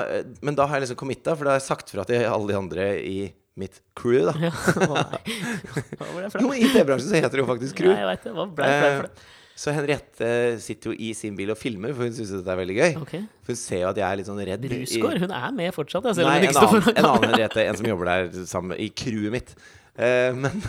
[0.45, 2.59] men da har jeg liksom committa, for da har jeg sagt fra til alle de
[2.59, 3.17] andre i
[3.57, 4.35] mitt crew, da.
[4.51, 4.53] Ja.
[6.37, 6.51] Jo.
[6.53, 7.95] I TV-bransjen så heter det jo faktisk crew.
[7.95, 8.37] Ja, jeg vet det.
[8.37, 9.15] Hva ble det for det?
[9.17, 10.27] Eh, så Henriette
[10.61, 12.99] sitter jo i sin bil og filmer, for hun syns dette er veldig gøy.
[13.01, 13.15] Ok.
[13.41, 14.67] For hun ser jo at jeg er litt sånn redd.
[14.69, 17.25] Brusgaard, hun er med fortsatt, Jeg, Nei, en annen, en annen.
[17.31, 17.65] Henriette.
[17.65, 19.55] En som jobber der sammen i crewet mitt.
[19.97, 20.63] Eh, men,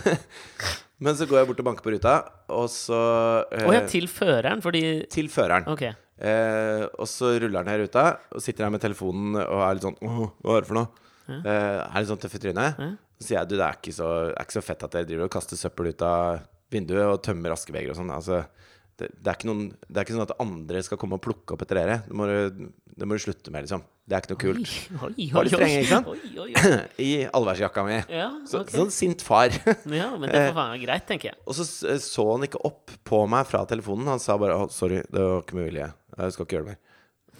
[1.04, 2.18] men så går jeg bort og banker på ruta,
[2.54, 3.00] og så
[3.54, 5.68] eh, oh, ja, til føreren, fordi til føreren.
[5.74, 5.94] Okay.
[6.18, 9.84] Eh, og så ruller han ned ruta og sitter her med telefonen og er litt
[9.84, 11.04] sånn Åh, hva er det for noe?
[11.28, 12.80] Eh, er litt sånn tøff i trynet.
[12.80, 12.88] Ja.
[13.18, 15.28] Så sier jeg du, det er ikke så, er ikke så fett at dere driver
[15.28, 18.12] og kaster søppel ut av vinduet og tømmer askebegeret og sånn.
[18.14, 18.42] Altså,
[18.98, 21.64] det, det, er noen, det er ikke sånn at andre skal komme og plukke opp
[21.64, 22.00] etter dere.
[22.06, 22.28] Det må
[22.98, 23.84] det må du slutte med, liksom.
[24.08, 24.70] Det er ikke noe kult.
[24.88, 26.06] Oi, oi, Var litt oi, streng, ikke sant?
[26.08, 26.76] Oi, oi, oi.
[27.08, 27.98] I allværsjakka mi.
[28.08, 28.62] Ja, Så.
[28.72, 29.52] Sånn sint far.
[30.00, 31.40] ja, men det får være greit, tenker jeg.
[31.44, 31.66] og så
[32.00, 34.08] så han ikke opp på meg fra telefonen.
[34.14, 35.90] Han sa bare oh, 'sorry, det var ikke med vilje.
[36.18, 36.84] Jeg skal ikke gjøre det mer'.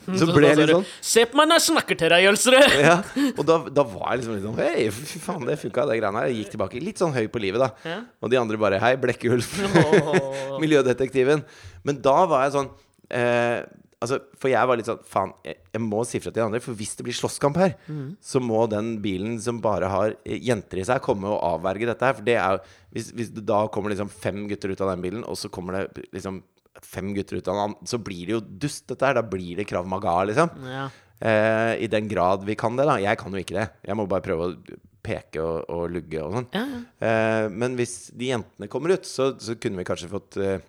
[0.19, 2.77] Så ble jeg litt sånn Se på meg når jeg snakker til deg, Jølsrud!
[2.87, 2.95] ja,
[3.35, 6.23] Og da, da var jeg liksom litt sånn Hei, fy faen, det funka, det greiene
[6.23, 6.31] her.
[6.33, 7.69] Jeg gikk tilbake litt sånn høy på livet, da.
[7.85, 7.99] Ja.
[8.25, 9.51] Og de andre bare Hei, Blekkulf.
[10.63, 11.45] Miljødetektiven.
[11.85, 12.71] Men da var jeg sånn
[13.21, 13.67] eh,
[13.99, 16.61] Altså, For jeg var litt sånn Faen, jeg, jeg må si fra til de andre.
[16.63, 17.73] For hvis det blir slåsskamp her,
[18.23, 22.07] så må den bilen som bare har eh, jenter i seg, komme og avverge dette
[22.07, 22.15] her.
[22.21, 22.61] For det er
[22.95, 26.07] hvis, hvis da kommer liksom fem gutter ut av den bilen, og så kommer det
[26.15, 26.43] liksom
[26.87, 29.19] fem gutter ut av den andre, så blir det jo dust, dette her.
[29.19, 30.53] Da blir det Krav Maga, liksom.
[30.63, 30.87] Ja.
[31.19, 33.01] Eh, I den grad vi kan det, da.
[33.03, 33.67] Jeg kan jo ikke det.
[33.89, 36.49] Jeg må bare prøve å peke og, og lugge og sånn.
[36.55, 36.65] Ja.
[37.03, 40.61] Eh, men hvis de jentene kommer ut, så, så kunne vi kanskje fått eh,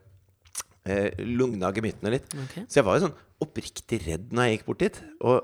[0.86, 2.30] eh, lugna gemyttene litt.
[2.46, 2.64] Okay.
[2.68, 5.02] Så jeg var jo sånn oppriktig redd når jeg gikk bort dit.
[5.22, 5.44] Og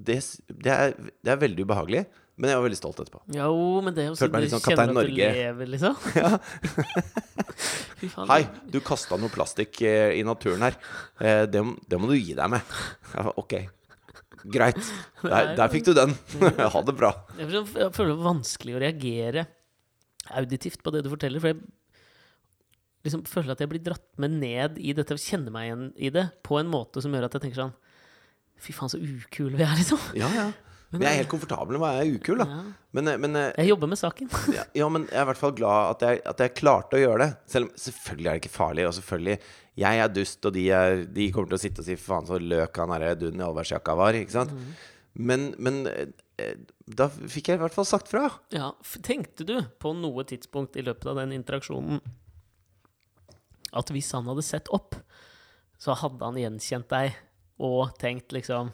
[0.00, 2.04] det, det, er, det er veldig ubehagelig,
[2.40, 3.20] men jeg var veldig stolt etterpå.
[3.36, 3.50] Jo,
[3.84, 5.26] men det er jo Følte sånn meg litt sånn Kaptein Norge.
[5.36, 5.96] lever, liksom.
[6.22, 6.30] ja.
[8.30, 8.40] Hei,
[8.72, 10.78] du kasta noe plastikk eh, i naturen her.
[11.20, 12.72] Eh, det, det må du gi deg med.
[13.12, 13.56] Var, ok,
[14.56, 14.80] greit.
[15.26, 16.14] Der, der fikk du den.
[16.40, 17.10] ha det bra.
[17.36, 19.42] Jeg føler- jeg føler det er vanskelig å reagere
[20.40, 21.42] auditivt på det du forteller.
[21.44, 21.60] For jeg
[23.06, 26.26] liksom føler at jeg blir dratt med ned i dette, kjenner meg igjen i det,
[26.46, 27.78] på en måte som gjør at jeg tenker sånn
[28.60, 30.02] Fy faen, så ukule vi er, liksom.
[30.20, 30.50] Ja, ja.
[30.90, 32.46] Men jeg er helt komfortabel med å være ukul, da.
[32.50, 32.62] Ja.
[32.98, 34.30] Men, eh, men eh, Jeg jobber med saken.
[34.58, 37.00] ja, ja, men jeg er i hvert fall glad at jeg, at jeg klarte å
[37.00, 37.28] gjøre det.
[37.52, 38.86] Selv om selvfølgelig er det ikke farlig.
[38.88, 39.36] Og selvfølgelig,
[39.80, 42.40] jeg er dust, og de, er, de kommer til å sitte og si faen så
[42.42, 44.18] løk han derre duden i allværsjakka var.
[44.18, 44.56] Ikke sant?
[45.14, 46.58] Men, men eh,
[46.90, 48.26] da fikk jeg i hvert fall sagt fra.
[48.54, 48.72] Ja,
[49.06, 52.02] Tenkte du på noe tidspunkt i løpet av den interaksjonen
[53.72, 54.94] at hvis han hadde sett opp,
[55.80, 57.14] så hadde han gjenkjent deg
[57.60, 58.70] og tenkt liksom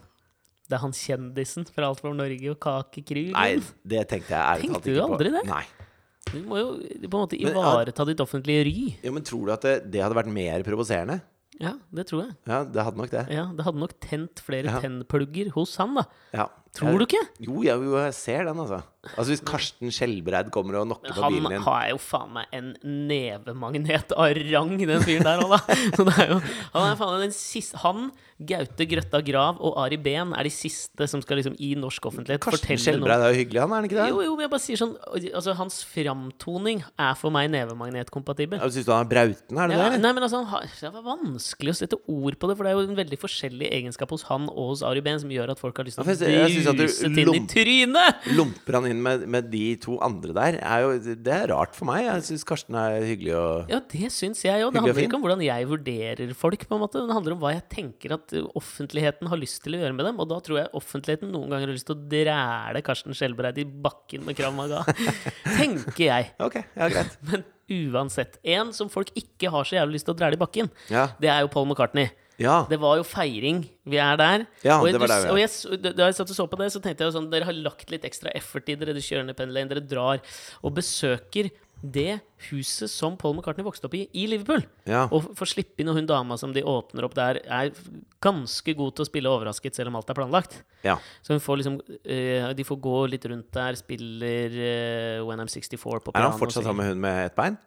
[0.67, 3.33] Det er han kjendisen fra Alt for Norge og Kakekrigen.
[3.37, 5.13] Nei, det tenkte jeg ærlig Tenkte talt du ikke på.
[5.15, 5.45] aldri det?
[5.47, 5.65] Nei.
[6.27, 8.81] Du må jo på en måte ivareta ditt offentlige ry.
[9.07, 11.21] Ja, men tror du at det, det hadde vært mer provoserende?
[11.63, 12.35] Ja, det tror jeg.
[12.51, 13.23] Ja, det hadde nok det.
[13.33, 14.81] Ja, Det hadde nok tent flere Ja.
[14.83, 16.03] tennplugger hos han, da.
[16.35, 16.49] Ja.
[16.77, 17.23] Tror du ikke?
[17.41, 18.83] Jo, jeg, jo, jeg ser den, altså.
[19.15, 22.55] Altså Hvis Karsten Skjelbreid kommer og knocker på bilen din Han har jo faen meg
[22.57, 25.77] en nevemagnet av rang, den fyren der òg, da.
[25.95, 26.39] Så det er jo,
[26.75, 31.07] han er faen den siste Han, Gaute Grøtta Grav og Ari Behn er de siste
[31.09, 32.83] som skal liksom i norsk offentlighet Karsten fortelle.
[32.83, 34.09] Skjelbreid er jo hyggelig, han, er han ikke det?
[34.11, 38.61] Jo, jo, men jeg bare sier sånn Altså, hans framtoning er for meg nevemagnetkompatibel.
[38.61, 40.03] Ja, Syns du han er brauten, er det Ja, det?
[40.03, 42.75] nei, men altså, han har, Det er vanskelig å sette ord på det, for det
[42.75, 45.63] er jo en veldig forskjellig egenskap hos han og hos Ari Behn som gjør at
[45.63, 48.37] folk har lyst til å jeg, jeg synes at du lom-!
[48.37, 50.93] Lomper han inn med, med de to andre der, er jo
[51.25, 52.05] Det er rart for meg.
[52.07, 54.73] Jeg syns Karsten er hyggelig og Ja, det syns jeg òg.
[54.75, 57.03] Det handler ikke om hvordan jeg vurderer folk, på en måte.
[57.07, 60.21] Det handler om hva jeg tenker at offentligheten har lyst til å gjøre med dem.
[60.23, 63.67] Og da tror jeg offentligheten noen ganger har lyst til å dræle Karsten Skjelbreid i
[63.67, 64.83] bakken med Krav Maga.
[65.59, 66.33] tenker jeg.
[66.43, 67.17] Ok, ja, greit.
[67.31, 68.39] Men uansett.
[68.47, 71.09] En som folk ikke har så jævlig lyst til å dræle i bakken, Ja.
[71.21, 72.11] det er jo Paul McCartney.
[72.43, 72.63] Ja.
[72.69, 73.63] Det var jo feiring.
[73.89, 74.47] Vi er der.
[74.67, 75.35] Ja, og jeg, det var der vi er.
[75.35, 77.49] og jeg, da jeg satt og så på det, så tenkte jeg jo sånn Dere
[77.49, 78.93] har lagt litt ekstra effort i dere.
[78.97, 80.21] Dere kjører ned Penn dere drar
[80.63, 81.49] og besøker
[81.87, 84.63] det huset som Paul McCartney vokste opp i i Liverpool.
[84.89, 85.05] Ja.
[85.13, 87.71] Og får slippe inn, og hun dama som de åpner opp der, er
[88.25, 90.59] ganske god til å spille overrasket, selv om alt er planlagt.
[90.87, 90.97] ja.
[91.23, 95.53] Så hun får liksom uh, De får gå litt rundt der, spiller uh, When I'm
[95.53, 96.33] 64 på Er piano.
[96.33, 97.61] han fortsatt sammen med hun med ett bein?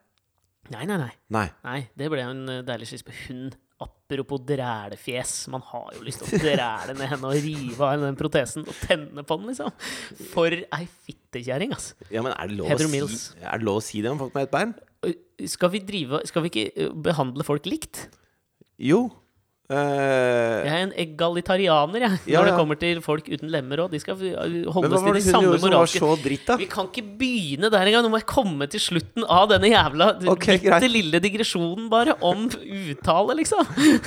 [0.69, 1.13] Nei, nei, nei.
[1.33, 1.47] Nei.
[1.65, 3.13] Nei, det ble en eh, deilig skisse.
[3.27, 3.47] Hun,
[3.79, 8.09] apropos drælefjes, man har jo lyst til å dræle ned henne og rive av henne
[8.09, 9.71] den protesen og tenne på den, liksom.
[10.33, 11.95] For ei fittekjerring, altså.
[12.11, 13.29] Ja, men er det, lov Heather å Mills.
[13.29, 14.75] si, er det lov å si det om folk med ett bein?
[15.47, 18.01] Skal vi drive Skal vi ikke behandle folk likt?
[18.83, 19.05] Jo.
[19.69, 23.91] Eh, Jeg er en egalitarianer, jeg, når Ja, det kommer til folk uten lemmer òg.
[23.93, 26.57] De skal holde oss holdes til de samme moralske?
[26.57, 28.01] Vi kan ikke begynne der engang.
[28.07, 32.47] Nå må jeg komme til slutten av denne jævla okay, bitte lille digresjonen, bare, om
[32.49, 33.61] uttale, liksom.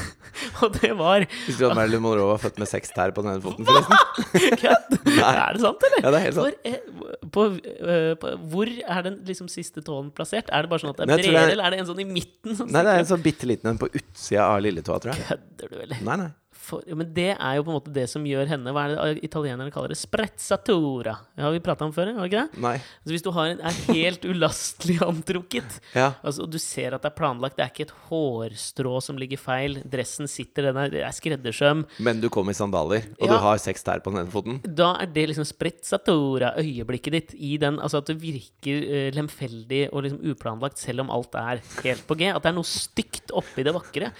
[0.64, 3.35] Og det var Visste du at Marilyn Monroe var født med seks tær på den
[3.37, 3.96] ene foten, forresten?
[4.64, 4.98] Kødd!
[5.22, 6.01] Er det sant, eller?
[6.03, 6.42] Ja, det er helt sant.
[6.42, 7.44] Hvor, eh, på,
[7.87, 10.48] eh, på, hvor er den liksom siste tåen plassert?
[10.51, 12.09] Er det bare sånn at det er bredere, er- eller er det en sånn i
[12.09, 12.57] midten?
[12.66, 15.29] Nei, det er en sånn bitte liten en på utsida av lilletåa, tror jeg.
[15.37, 15.48] opp?
[15.53, 16.01] Kødder du, eller?
[16.07, 16.31] Nei, nei.
[16.62, 19.15] For, ja, men det er jo på en måte det som gjør henne Hva er
[19.17, 19.97] det italienerne kaller det?
[19.99, 21.15] Sprezzatura.
[21.35, 22.61] Det har vi prata om før, har vi ikke det?
[22.62, 22.75] Nei.
[22.77, 26.11] Altså Hvis du har en, er helt ulastelig antrukket Ja.
[26.23, 29.41] Altså, og Du ser at det er planlagt, det er ikke et hårstrå som ligger
[29.41, 29.79] feil.
[29.91, 31.87] Dressen sitter, den er, er skreddersøm.
[32.05, 33.33] Men du kom i sandaler, og Ja.
[33.33, 34.61] du har seks tær på den ene foten.
[34.62, 39.87] Da er det liksom sprezzatura, øyeblikket ditt, i den Altså at det virker uh, lemfeldig
[39.91, 42.29] og liksom uplanlagt, selv om alt er helt på G.
[42.31, 44.12] At det er noe stygt oppi det vakre.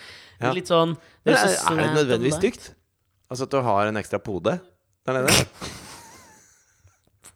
[0.43, 0.53] Ja.
[0.57, 2.69] Litt sånn det er, er det nødvendigvis stygt?
[3.33, 4.59] Altså at du har en ekstra pode
[5.07, 5.33] der nede?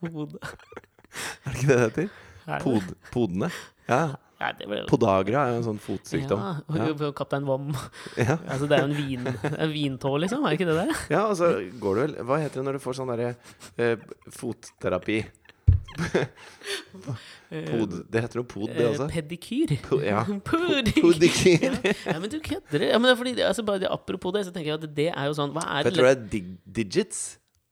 [0.01, 2.15] pode Er det ikke det det heter?
[2.47, 2.63] Er?
[2.63, 3.51] Pod, podene?
[3.89, 4.05] Ja.
[4.37, 6.43] Ja, det ble Podagra er jo en sånn fotsykdom.
[6.77, 7.71] Ja, og Kaptein Vom.
[8.21, 8.37] Ja.
[8.45, 10.45] Altså, det er jo en, vin, en vintå, liksom.
[10.45, 10.93] Er det ikke det der?
[11.15, 11.49] Ja, altså
[11.81, 13.31] går det vel Hva heter det når du får sånn derre
[13.81, 13.97] eh,
[14.37, 15.23] fotterapi?
[17.47, 19.07] Pod, det heter jo pod, det Eh, også.
[19.13, 19.77] Pedikyr.
[19.87, 20.25] Po- ja.
[21.03, 21.77] Podikyr.
[22.07, 22.87] Ja, men du kødder.
[22.91, 25.29] Ja, men det er fordi, altså, bare apropos det, så tenker jeg at det er
[25.31, 26.45] jo sånn Hva er Jeg tror det er dig
[26.81, 27.21] digits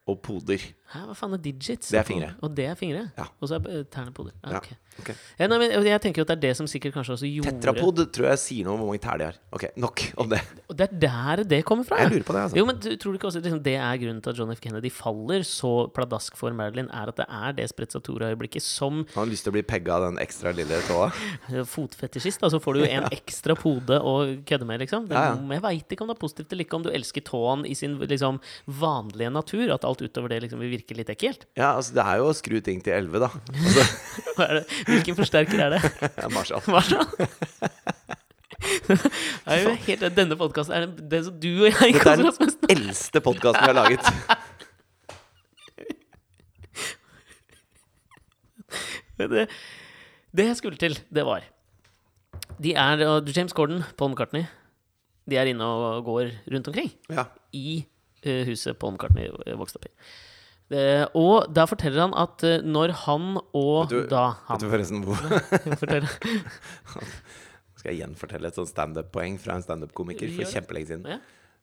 [0.06, 0.60] og poder.
[0.92, 1.88] Hæ, hva faen er digits?
[1.90, 2.34] Det er fingre.
[2.44, 3.06] Og det er fingre?
[3.16, 3.24] Ja.
[3.40, 5.08] Og så er eh, tærne på Ah, Ja, Ja, ok.
[5.40, 8.02] Ja, nei, jeg tenker jo at det er det som sikkert kanskje også gjorde Tetrapod
[8.14, 9.38] tror jeg sier noe om hvor mange tær de har.
[9.56, 10.38] Ok, nok om det.
[10.70, 11.98] Og det er der det kommer fra.
[12.04, 12.58] Jeg lurer på det, altså.
[12.60, 14.60] Jo, men tror du ikke også liksom, det er grunnen til at John F.
[14.62, 19.32] Kennedy faller så pladask for Marilyn, er at det er det sprezzatura-øyeblikket som Han har
[19.32, 21.10] lyst til å bli pegga av den ekstra lille tåa.
[21.74, 22.44] fotfetisjist.
[22.44, 24.14] Da så får du jo en ekstra pode å
[24.46, 25.08] kødde med, liksom.
[25.10, 25.34] Er ja.
[25.56, 27.98] Jeg veit ikke om det er positivt eller ikke, om du elsker tåen i sin
[28.04, 28.38] liksom,
[28.80, 31.46] vanlige natur, at alt utover det liksom vil virke litt ekkelt.
[31.56, 33.30] Ja, altså det er jo å skru ting til 11, da.
[34.34, 34.64] Altså?
[34.88, 35.80] Hvilken forsterker er det?
[36.34, 36.62] Marshall.
[36.68, 36.82] Hva?
[38.64, 38.96] Det
[39.52, 42.52] er jo helt, denne podkasten er det, den som du og jeg Dette er den
[42.72, 44.04] eldste podkasten vi har laget.
[49.18, 49.46] det,
[50.34, 51.44] det jeg skulle til, det var
[52.62, 54.44] De er James Corden, Paul McCartney,
[55.30, 57.24] de er inne og går rundt omkring Ja.
[57.52, 57.84] i
[58.24, 59.94] eh, huset Paul McCartney vokste opp i.
[60.74, 64.62] Eh, og da forteller han at eh, når han og Vet du- da Vet han
[64.64, 65.20] du forresten hvor
[65.82, 66.08] forteller,
[67.78, 71.04] Skal jeg gjenfortelle et sånt standup-poeng fra en standup-komiker for kjempelenge siden?
[71.14, 71.18] Ja.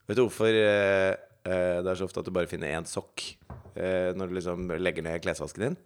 [0.08, 3.26] Vet du hvorfor eh, eh, det er så ofte at du bare finner én sokk
[3.74, 5.80] eh, når du liksom legger ned klesvasken din?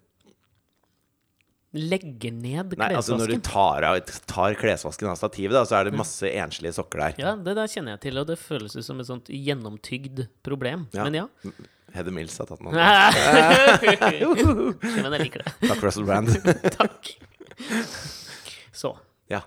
[1.76, 2.80] legger ned klesvasken?
[2.80, 3.98] Nei, altså når du tar, av,
[4.32, 7.18] tar klesvasken av stativet, da, så er det masse enslige sokker der.
[7.20, 10.86] Ja, det der kjenner jeg til, og det føles ut som et sånt gjennomtygd problem.
[10.96, 11.04] Ja.
[11.10, 11.26] Men ja.
[11.96, 12.76] Heather Mills har tatt den.
[15.06, 15.54] Men jeg liker det.
[15.66, 16.32] Takk, Russell Brand.
[16.80, 17.12] Takk.
[18.76, 18.92] Så.
[19.32, 19.42] ja.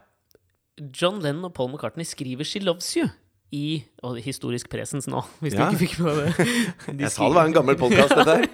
[0.94, 3.10] John Lennon og Paul McCartney skriver 'She Loves You'
[3.52, 5.68] i og historisk presens nå, hvis Ja.
[5.70, 6.32] du ikke fikk med det.
[6.98, 8.46] De Jeg sa det var en gammel podkast, dette her.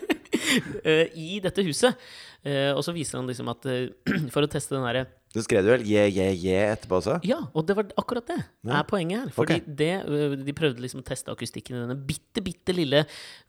[0.85, 1.96] eh, I dette huset.
[2.44, 3.88] Eh, og så viser han liksom at eh,
[4.35, 7.16] For å teste den derre Du skrev det vel je, je, je etterpå også?
[7.26, 8.76] Ja, og det var akkurat det Ja.
[8.78, 9.30] er poenget her.
[9.34, 9.64] Fordi okay.
[9.66, 13.00] det, de prøvde liksom å teste akustikken i denne bitte, bitte lille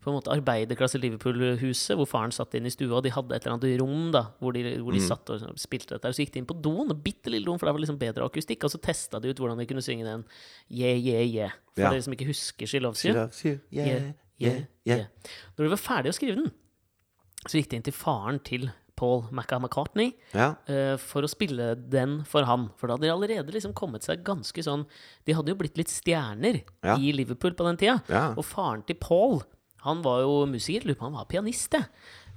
[0.02, 3.46] på en måte arbeiderklasse Liverpool-huset, hvor faren satt inn i stua, og de hadde et
[3.46, 5.06] eller annet rom da, hvor de, hvor de Mm.
[5.06, 6.08] satt og spilte dette.
[6.10, 7.98] Og Så gikk de inn på doen, en bitte lille rom, for det var liksom
[8.02, 10.24] bedre akustikk, og så testa de ut hvordan de kunne synge den
[10.68, 11.48] je, je, je.
[11.76, 11.90] For Ja.
[11.90, 13.14] dere som ikke husker She Loves She You.
[13.14, 14.62] loves you, yeah, yeah, yeah.
[14.86, 15.06] yeah.
[15.56, 16.50] Når de var ferdig å skrive den,
[17.46, 20.54] så gikk de inn til faren til Paul McCartney Ja.
[20.68, 22.70] uh, for å spille den for han.
[22.76, 24.86] For da hadde de allerede liksom kommet seg ganske sånn
[25.26, 26.96] De hadde jo blitt litt stjerner Ja.
[26.96, 28.00] i Liverpool på den tida.
[28.08, 28.30] Ja.
[28.36, 29.42] Og faren til Paul,
[29.82, 30.86] han var jo musiker.
[30.86, 31.84] Lurer på han var pianist, det.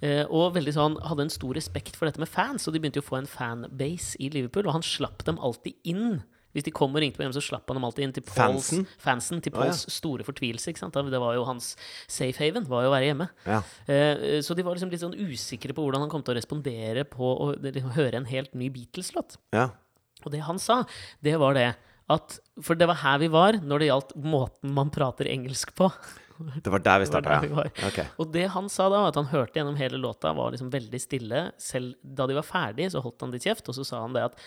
[0.04, 3.02] Uh, og veldig sånn, hadde en stor respekt for dette med fans, og de begynte
[3.02, 4.68] jo å få en fanbase i Liverpool.
[4.68, 6.22] Og han slapp dem alltid inn.
[6.56, 8.70] Hvis de kom og ringte på hjem, så slapp han dem alltid inn til Pauls,
[8.72, 8.88] Fansen?
[8.98, 9.42] fansen.
[9.46, 9.74] Til oh, ja.
[9.74, 10.72] Store fortvilelse.
[10.72, 10.94] ikke sant?
[10.98, 11.76] Det var jo hans
[12.10, 13.28] safe haven, var jo å være hjemme.
[13.46, 13.60] Ja.
[13.86, 17.04] Eh, Så de var liksom litt sånn usikre på hvordan han kom til å respondere
[17.06, 19.38] på å liksom høre en helt ny Beatles-låt.
[19.54, 19.70] ja.
[20.26, 20.82] Og det han sa,
[21.24, 21.70] det var det
[22.12, 25.88] at For det var her vi var når det gjaldt måten man prater engelsk på.
[26.64, 27.64] Det var der vi starta, ja.
[27.90, 28.08] Okay.
[28.22, 31.02] Og det han sa da, var at han hørte gjennom hele låta, var liksom veldig
[31.02, 31.44] stille.
[31.62, 34.26] Selv da de var ferdige, så holdt han litt kjeft, og så sa han det
[34.30, 34.40] at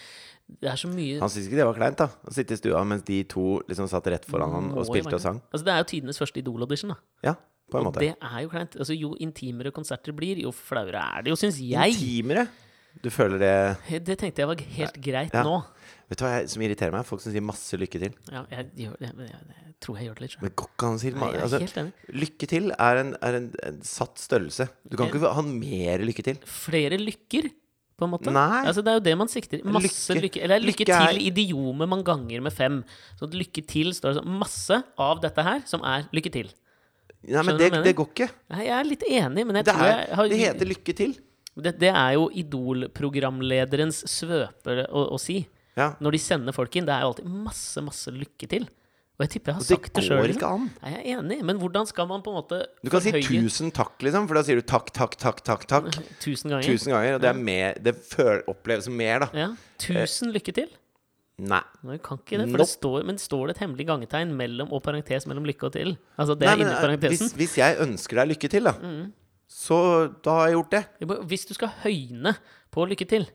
[0.61, 2.09] det er så mye Han syntes ikke det var kleint, da?
[2.29, 5.23] Å sitte i stua mens de to liksom satt rett foran han og spilte og
[5.23, 5.39] sang?
[5.53, 6.99] Altså, det er jo tidenes første Idol-audition, da.
[7.31, 7.37] Ja,
[7.73, 8.03] på en måte.
[8.03, 8.77] Og det er jo kleint.
[8.77, 11.97] Altså, jo intimere konserter blir, jo flauere er det jo, syns jeg.
[11.97, 12.49] Intimere?
[13.03, 15.43] Du føler det Det tenkte jeg var helt greit Ja.
[15.43, 15.63] nå.
[16.13, 17.07] Vet du hva jeg, som irriterer meg?
[17.09, 18.13] Folk som sier masse lykke til.
[18.31, 20.37] Ja, jeg, jeg, jeg tror jeg gjør det litt.
[20.43, 21.87] Men går ikke an å si er altså.
[22.13, 24.69] Lykke til er en, er en, en satt størrelse.
[24.85, 25.15] Du kan Ja.
[25.15, 26.37] ikke ha mer lykke til.
[26.45, 27.49] Flere lykker,
[27.97, 28.31] på en måte.
[28.35, 28.61] Nei.
[28.67, 29.65] Altså, det er jo det man sikter.
[29.65, 30.43] Masse Lykke- lykke.
[30.45, 32.85] Eller lykke, lykke er- til idiomet man ganger med fem.
[33.19, 36.53] Så lykke til står det sånn masse av dette her som er lykke til.
[37.25, 38.31] Nei, men det, det går ikke.
[38.51, 40.95] Nei, jeg er litt enig, men jeg Det, tror er, jeg har det heter lykke
[40.99, 41.13] til.
[41.61, 45.43] Det, det er jo Idol-programlederens svøpe å, å si.
[45.77, 45.95] Ja.
[46.05, 46.87] Når de sender folk inn.
[46.89, 48.67] Det er jo alltid masse, masse lykke til.
[49.21, 50.17] Og jeg tipper jeg har sagt det sjøl.
[50.17, 50.63] det går ikke an.
[50.83, 53.69] Nei, jeg er enig, men hvordan skal man på en måte Du kan si tusen
[53.77, 55.91] takk, liksom, for da sier du takk, takk, takk, takk, takk.
[56.25, 56.65] tusen ganger?
[56.67, 57.19] Tusen ganger.
[57.19, 57.95] Og det er mer Det
[58.51, 59.29] oppleves som mer, da.
[59.37, 59.51] Ja.
[59.85, 60.73] Tusen lykke til.
[61.43, 61.63] Nei.
[61.85, 62.65] Nei, kan ikke det, for Nope.
[62.65, 65.95] det står, men står det et hemmelig gangetegn mellom og parentes mellom lykke og til?
[66.21, 67.31] Altså det Nei er inni eh, parentesen.
[67.33, 69.11] hvis, hvis jeg ønsker deg lykke til, da, Mm.
[69.63, 69.79] Så
[70.25, 70.83] da har jeg gjort det.
[71.31, 72.35] Hvis du skal høyne
[72.75, 73.27] på lykke til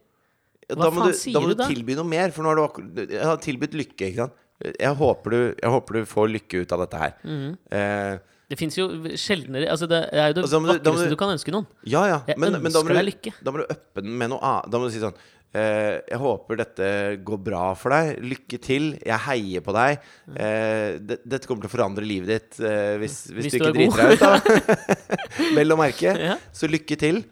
[0.68, 2.58] Hva Da faen du, sier da må du du tilby noe mer, for nå har
[2.58, 4.34] du akkurat Jeg har tilbudt lykke, ikke sant.
[4.76, 7.12] Jeg håper du, jeg håper du får lykke ut av dette her.
[7.24, 7.52] Mm.
[7.78, 8.18] Eh,
[8.50, 8.86] Det fins jo
[9.20, 11.66] sjeldnere altså Det er jo det Og så du- vakreste du- du kan ønske noen.
[11.84, 12.18] ja, ja.
[12.26, 13.32] Jeg Men, men da, må ønsker deg du, lykke.
[13.44, 14.70] da må du uppe den med noe annet.
[14.72, 15.14] Da må du si sånn
[15.54, 16.88] Jeg håper dette
[17.24, 18.18] går bra for deg.
[18.20, 18.90] Lykke til.
[19.00, 20.04] Jeg heier på deg.
[20.34, 23.70] Eh, det, dette kommer til å forandre livet ditt eh, hvis, hvis, Hvis du ikke
[23.70, 25.08] er driter deg ut, da.
[25.58, 26.12] Vel å merke.
[26.12, 26.36] Ja.
[26.52, 27.22] Så lykke til.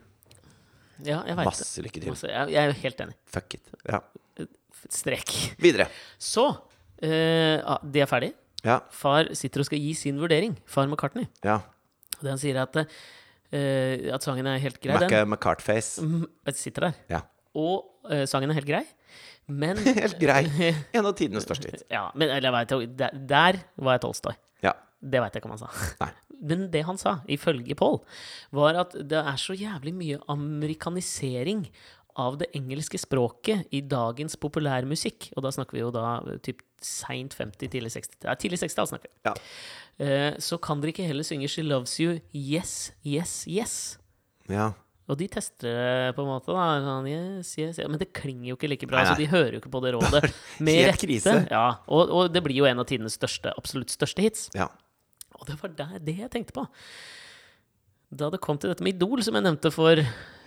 [1.04, 1.44] Ja, jeg det.
[1.44, 2.14] Masse lykke til.
[2.14, 3.18] Masse, jeg, er helt enig.
[3.36, 3.76] Fuck it.
[3.84, 4.00] Ja.
[4.86, 5.32] Strek.
[5.60, 5.88] Videre.
[6.22, 6.48] Så
[7.04, 8.32] eh, ah, De er ferdig.
[8.66, 8.80] Ja.
[8.94, 10.56] Far sitter og skal gi sin vurdering.
[10.64, 11.28] Far McCartney.
[11.44, 11.60] ja.
[12.24, 12.92] Den sier, er at,
[13.52, 15.28] eh, at sangen er helt grei, den.
[15.28, 16.00] McCartface.
[16.00, 16.22] Mm,
[16.56, 17.00] sitter der.
[17.12, 17.18] Ja.
[17.56, 18.84] Og eh, sangen er helt grei.
[19.46, 20.44] Men Helt grei.
[20.96, 21.84] En av tidenes største hit.
[21.92, 24.36] Ja, men eller, jeg vet, der, der var jeg Tolstoy.
[24.64, 24.74] Ja.
[25.00, 25.70] Det veit jeg ikke om han sa.
[26.04, 26.12] Nei.
[26.46, 28.02] Men det han sa, ifølge Paul,
[28.52, 31.64] var at det er så jævlig mye amerikanisering
[32.16, 35.30] av det engelske språket i dagens populærmusikk.
[35.36, 38.18] Og da snakker vi jo da typ seint 50, tidlig 60.
[38.24, 39.16] Ja, tidlig 60 snakker vi.
[39.28, 39.34] Ja.
[39.96, 43.98] Uh, så kan dere ikke heller synge 'She Loves You', 'Yes, Yes, Yes'.
[44.48, 44.72] ja.
[45.06, 46.64] Og de tester det på en måte, da.
[46.82, 47.86] Sånn, yes, yes, yes.
[47.86, 49.92] Men det klinger jo ikke like bra, Nei, så de hører jo ikke på det
[49.94, 50.22] rådet.
[50.66, 51.36] Med rette.
[51.52, 54.48] Ja, og, og det blir jo en av tidenes største, absolutt største hits.
[54.56, 54.70] ja.
[55.36, 56.62] Og det var der, det jeg tenkte på.
[58.16, 60.06] Da det kom til dette med Idol, som jeg nevnte for ja,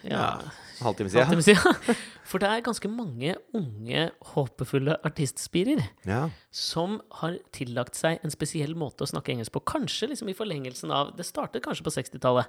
[0.09, 0.51] ja.
[0.83, 1.41] Halvtime siden.
[1.43, 1.95] siden.
[2.29, 6.29] For det er ganske mange unge, håpefulle artistspirer Ja.
[6.53, 9.63] som har tillagt seg en spesiell måte å snakke engelsk på.
[9.65, 12.47] Kanskje liksom i forlengelsen av Det startet kanskje på 60-tallet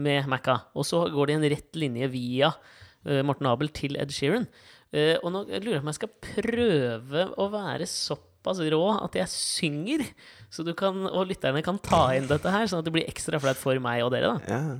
[0.00, 3.98] med Macca, og så går det i en rett linje via uh, Morten Abel til
[4.00, 4.48] Ed Sheeran.
[4.94, 9.18] Uh, og nå lurer jeg på om jeg skal prøve å være såpass rå at
[9.20, 10.04] jeg synger,
[10.48, 13.40] så du kan, og lytterne kan ta inn dette her, sånn at det blir ekstra
[13.42, 14.38] flaut for meg og dere.
[14.38, 14.78] da ja.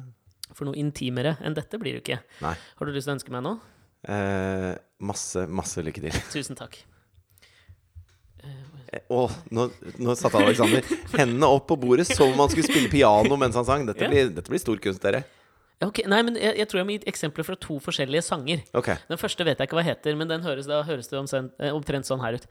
[0.57, 2.21] For noe intimere enn dette blir det ikke.
[2.45, 2.55] Nei.
[2.79, 3.59] Har du lyst til å ønske meg noe?
[4.09, 4.73] Eh,
[5.05, 6.21] masse, masse lykke til.
[6.35, 6.79] Tusen takk.
[8.89, 9.67] Å, oh, nå,
[10.01, 13.67] nå satte Alexander hendene opp på bordet som om han skulle spille piano mens han
[13.69, 13.85] sang.
[13.89, 14.09] Dette Ja.
[14.13, 15.25] blir, dette blir stor kunst, dere.
[15.85, 16.09] Okay.
[16.11, 18.65] Nei, men jeg, jeg tror jeg må gi eksempler fra to forskjellige sanger.
[18.75, 18.97] Okay.
[19.11, 21.75] Den første vet jeg ikke hva heter, men den høres, da høres det omtrent, eh,
[21.75, 22.49] omtrent sånn her ut.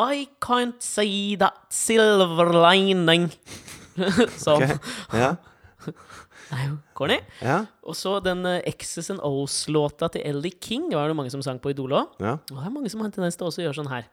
[0.00, 3.30] I can't see that silver lining.
[4.44, 4.64] sånn.
[4.66, 4.76] Okay.
[5.16, 5.36] Ja.
[6.50, 7.20] Er jo corny.
[7.42, 7.60] Ja.
[7.86, 10.88] Og så den uh, X's and O's-låta til Ellie King.
[10.92, 12.16] Var det mange som sang på Idol òg.
[12.20, 12.32] ja.
[12.50, 14.08] Og det er mange som har en tendens til også å gjøre sånn her.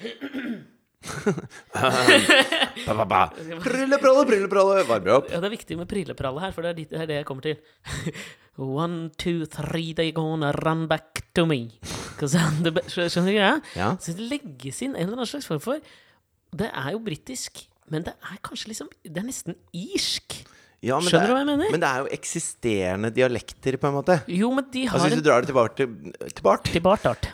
[2.86, 3.20] Ba, ba, ba.
[3.62, 4.82] Bryllepralle.
[4.88, 5.28] Varme opp.
[5.30, 7.26] Ja, det er viktig med prillepralle her, for det er, dit, det er det jeg
[7.28, 7.60] kommer til.
[8.82, 11.78] One, two, three, they gonna run back to me.
[12.16, 13.54] 'Cause I'm the be- Skjønner du greia?
[13.76, 13.90] Ja.
[14.00, 15.82] Så det legges inn en eller annen slags form for
[16.56, 20.38] Det er jo britisk, men det er kanskje liksom Det er nesten irsk.
[20.86, 21.70] Ja, men Skjønner det du er- hva jeg mener?
[21.74, 24.16] Men det er jo eksisterende dialekter, på en måte.
[24.30, 25.88] Jo, men de har Altså Hvis du drar det tilbake til,
[26.36, 26.82] til Bart Til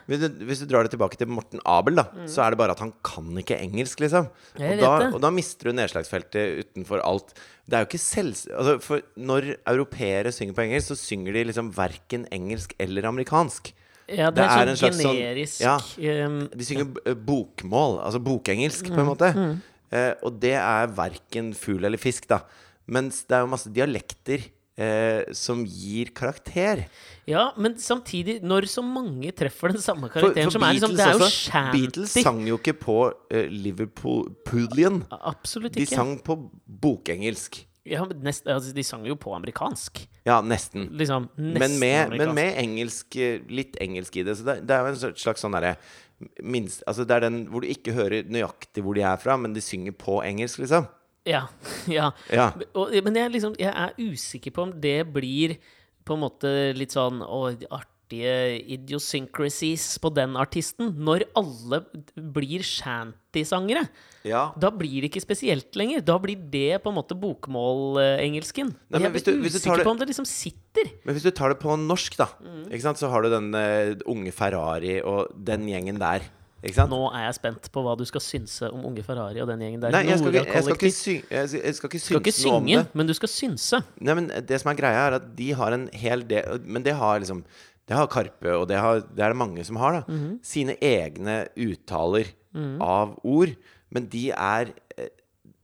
[0.08, 2.72] hvis du, hvis du drar det tilbake til Morten Abel, da, så er det bare
[2.76, 4.30] at han kan ikke engelsk, liksom.
[4.56, 4.64] Mm.
[4.72, 7.34] Og da, og da mister du nedslagsfeltet utenfor alt.
[7.68, 8.34] Det er jo ikke selv...
[8.56, 13.72] Altså, for når europeere synger på engelsk, så synger de liksom verken engelsk eller amerikansk.
[14.08, 15.76] Ja, det, Det er, er en sånn slags sånn- generisk ja.
[16.10, 19.60] ehm, De synger eh, bokmål, altså bokengelsk, på en Mm, måte.
[19.92, 22.40] Eh, og det er verken fugl eller fisk, da.
[22.86, 26.84] Mens det er jo masse dialekter eh, som gir karakter.
[27.28, 30.96] Ja, men samtidig, når så mange treffer den samme For, karakteren, for som er liksom
[30.98, 31.76] Det er jo shanty.
[31.78, 35.04] Beatles sang jo ikke på uh, Liverpoolian.
[35.20, 37.62] Absolutt De sang på bokengelsk.
[37.88, 40.04] Ja, nest, altså, de sang jo på amerikansk.
[40.26, 40.86] Ja, nesten.
[40.94, 44.36] Liksom nesten Men med, men med engelsk, eh, litt engelsk i det.
[44.38, 45.76] Så det, det er jo en slags- sånn derre
[46.42, 49.56] minst, Altså det er den hvor du ikke hører nøyaktig hvor de er fra, men
[49.56, 50.86] de synger på engelsk, liksom.
[51.28, 51.44] Ja.
[51.98, 52.10] ja.
[52.32, 52.50] Ja.
[52.74, 55.56] Og, men jeg, liksom, jeg er usikker på om det blir
[56.04, 60.90] på en måte litt sånn å, artige idiosyncrasies på den artisten.
[60.98, 61.78] Når alle
[62.34, 63.86] blir shanty-sangere.
[64.28, 64.48] ja.
[64.58, 66.02] Da blir det ikke spesielt lenger.
[66.04, 68.74] Da blir det på en måte bokmålengelsken.
[68.90, 70.90] Jeg er hvis du- hvis usikker det- på om det liksom sitter.
[71.06, 72.94] Men hvis du tar det på norsk, da, Mm.
[72.96, 76.20] så har du den uh, unge Ferrari og den gjengen der.
[76.62, 79.82] Nå er jeg spent på hva du skal synse om Unge Ferrari og den gjengen
[79.82, 79.94] der.
[79.94, 82.48] Nei, jeg skal, ikke, jeg, skal ikke synge, jeg skal- ikke synse skal ikke synse
[82.48, 82.84] noe om det.
[82.94, 83.82] men du skal synse.
[83.98, 86.94] Nei, men det som er greia, er at de har en hel del Men det
[86.94, 87.44] har liksom
[87.88, 90.02] Det har Karpe, og det, har, det er det mange som har, da.
[90.06, 90.38] Mhm.
[90.42, 92.30] Sine egne uttaler
[92.80, 93.56] av ord.
[93.90, 95.08] Men de er eh,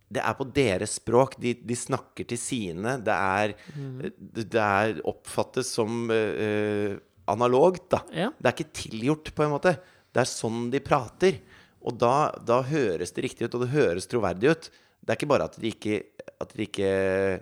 [0.09, 1.37] det er på deres språk.
[1.41, 2.97] De, de snakker til sine.
[3.05, 3.99] Det er, mm.
[4.33, 6.97] det er oppfattes som uh,
[7.29, 8.01] analogt, da.
[8.17, 8.31] Ja.
[8.33, 9.75] Det er ikke tilgjort, på en måte.
[10.13, 11.41] Det er sånn de prater.
[11.85, 14.71] Og da, da høres det riktig ut, og det høres troverdig ut.
[14.99, 16.01] Det er ikke bare at de ikke
[16.39, 16.89] at de, ikke,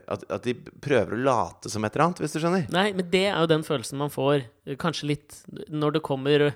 [0.08, 2.64] at, at de prøver å late som et eller annet, hvis du skjønner.
[2.72, 4.46] Nei, men det er jo den følelsen man får,
[4.80, 5.36] kanskje litt
[5.68, 6.46] når det kommer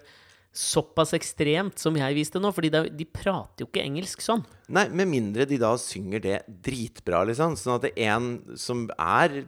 [0.56, 2.50] såpass ekstremt som jeg viste nå.
[2.54, 4.42] Fordi de prater jo ikke engelsk sånn.
[4.72, 7.58] Nei, Med mindre de da synger det dritbra, liksom.
[7.60, 9.42] Sånn at det er en som er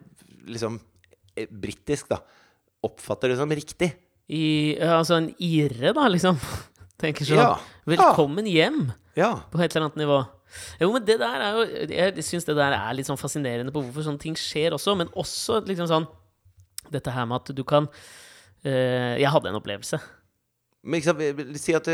[0.45, 0.79] liksom
[1.35, 2.21] eh, britisk, da,
[2.85, 3.93] oppfatter det som riktig.
[4.33, 4.45] I,
[4.81, 6.39] altså en irre, da, liksom.
[7.03, 7.43] Tenker sånn.
[7.43, 7.57] Ja.
[7.89, 8.87] Velkommen hjem!
[9.19, 9.35] Ja.
[9.53, 10.23] På et eller annet nivå.
[10.81, 13.81] Jo, men det der er jo Jeg syns det der er litt sånn fascinerende på
[13.81, 16.09] hvorfor sånne ting skjer også, men også liksom sånn
[16.93, 17.89] Dette her med at du kan
[18.61, 19.97] eh, Jeg hadde en opplevelse.
[20.83, 21.93] Men ikke sant, si at du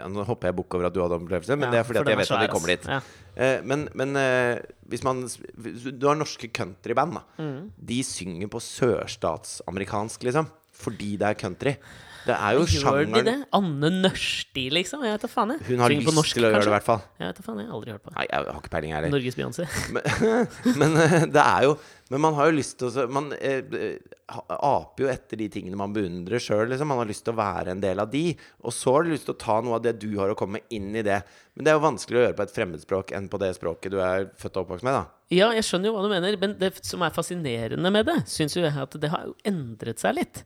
[0.00, 2.00] ja, Nå hopper jeg bukk over at du hadde opplevelse, men Ja, det er fordi
[2.00, 2.88] for at jeg vet at vi kommer dit.
[2.90, 3.00] Ja.
[3.36, 7.24] Eh, men men eh, hvis man Du har norske countryband, da.
[7.38, 7.70] Mm.
[7.92, 10.50] De synger på sørstatsamerikansk, liksom.
[10.82, 11.76] Fordi det er country.
[12.22, 13.32] Det er jo Gjør de det?
[13.58, 15.00] Anne Nørsti, liksom?
[15.02, 15.64] Jeg vet da faen, jeg.
[15.72, 17.00] Hun har Synger på lyst norsk, til å gjøre det, i hvert fall.
[17.18, 18.12] Jeg vet da faen, jeg har aldri hørt på.
[18.14, 19.14] Nei, jeg har ikke peiling, jeg heller.
[19.16, 19.66] Norges Beyoncé.
[19.96, 20.04] Men,
[20.84, 21.72] men eh, det er jo
[22.12, 25.40] Men man har jo lyst til å så- Man eh, eh, ha- aper jo etter
[25.40, 26.92] de tingene man beundrer sjøl, liksom.
[26.92, 28.22] Man har lyst til å være en del av de.
[28.62, 30.60] Og så har du lyst til å ta noe av det du har å komme
[30.60, 31.18] med, inn i det.
[31.56, 33.98] Men det er jo vanskeligere å gjøre på et fremmedspråk enn på det språket du
[33.98, 35.02] er født og oppvokst med, da.
[35.34, 38.54] Ja, jeg skjønner jo hva du mener, men det som er fascinerende med det, syns
[38.54, 40.44] jo jeg at det har jo endret seg litt.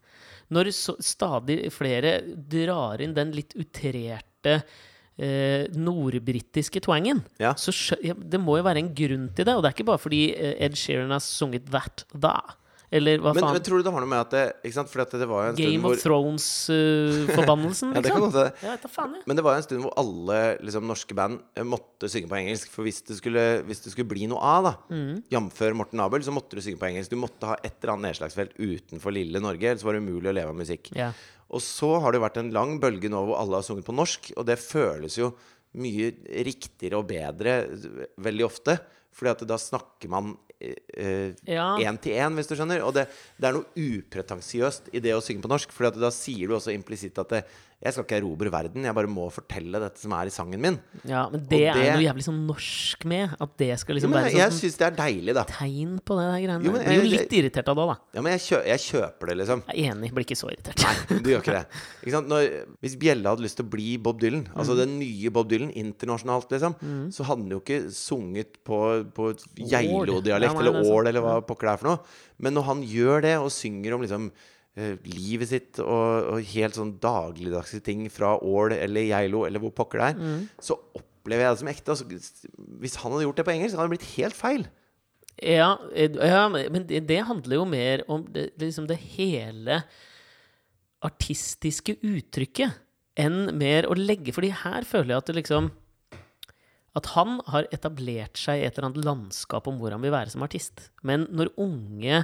[0.55, 4.61] Når så, stadig flere drar inn den litt utrerte
[5.19, 7.55] eh, nordbritiske twangen, Ja.
[7.59, 7.73] så
[8.05, 9.55] det må jo være en grunn til det.
[9.57, 12.37] Og det er ikke bare fordi eh, Ed Sheeran har sunget That Da.
[12.95, 13.57] Eller hva Men, faen?
[13.57, 14.91] men tror du det har noe med at det Ikke sant?
[14.93, 18.33] Fordi det var jo en stund Game hvor of Thrones-forbannelsen, Ja, det kan liksom?
[18.33, 19.23] godt hende.
[19.27, 22.71] Men det var en stund hvor alle liksom, norske band eh, måtte synge på engelsk.
[22.73, 25.23] For hvis det skulle, hvis det skulle bli noe av, da, Mm.
[25.33, 25.61] jf.
[25.77, 27.11] Morten Abel, så måtte du synge på engelsk.
[27.11, 30.37] Du måtte ha et eller annet nedslagsfelt utenfor lille Norge, ellers var det umulig å
[30.37, 30.93] leve av musikk.
[30.97, 31.11] Ja.
[31.51, 33.95] Og så har det jo vært en lang bølge nå hvor alle har sunget på
[33.95, 35.33] norsk, og det føles jo
[35.77, 36.13] mye
[36.47, 38.79] riktigere og bedre eh, veldig ofte.
[39.17, 40.35] Fordi at da snakker man
[40.97, 41.93] én Ja.
[42.03, 42.83] til én, hvis du skjønner.
[42.87, 43.07] Og det,
[43.39, 45.73] det er noe upretensiøst i det å synge på norsk.
[45.75, 47.45] For da sier du også implisitt at det,
[47.87, 50.79] jeg skal ikke erobre verden, jeg bare må fortelle dette som er i sangen min.
[51.07, 53.37] ja, men det, det- er noe jævlig sånn norsk med.
[53.41, 55.45] At det skal liksom men være sånn jeg syns det er deilig, da.
[55.51, 56.59] tegn på det der greiene.
[56.67, 57.97] Jo, men jeg, Blir jo litt irritert av det, da.
[58.19, 59.63] Ja, men jeg, kjø jeg kjøper det, liksom.
[59.71, 60.85] Jeg er enig, blir ikke så irritert.
[60.85, 61.83] Nei, du gjør ikke det.
[62.07, 62.23] Ikke?
[62.27, 62.49] Når,
[62.85, 66.51] hvis Bjelle hadde lyst til å bli Bob Dylan, altså den nye Bob Dylan internasjonalt,
[66.57, 66.77] liksom,
[67.15, 68.81] så hadde han jo ikke sunget på,
[69.17, 69.31] på
[69.71, 70.91] Geilo-dialekt Ja, eller er.
[70.93, 72.21] Ål eller hva pokker det er for noe.
[72.43, 74.31] Men når han gjør det, og synger om liksom
[74.77, 80.03] livet sitt og, og helt sånn dagligdagse ting fra Ål eller Geilo eller hvor pokker
[80.03, 81.95] det er, så opplever jeg det som ekte.
[81.95, 84.67] Altså, hvis han hadde gjort det på engelsk, hadde det blitt helt feil.
[85.37, 89.83] Ja, eh, ja men det, det handler jo mer om det, liksom det hele
[91.05, 92.77] artistiske uttrykket
[93.21, 95.69] enn mer å legge Fordi her føler jeg at det liksom
[96.97, 100.33] at han har etablert seg i et eller annet landskap om hvor han vil være
[100.33, 100.87] som artist.
[101.05, 102.23] Men når unge,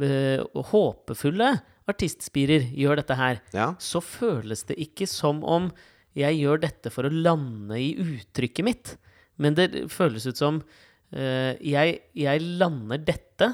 [0.00, 1.50] øh, håpefulle
[1.90, 3.74] artistspirer gjør dette her, Ja.
[3.78, 5.70] så føles det ikke som om
[6.16, 8.94] jeg gjør dette for å lande i uttrykket mitt.
[9.38, 13.50] Men det føles ut som uh, jeg, jeg lander dette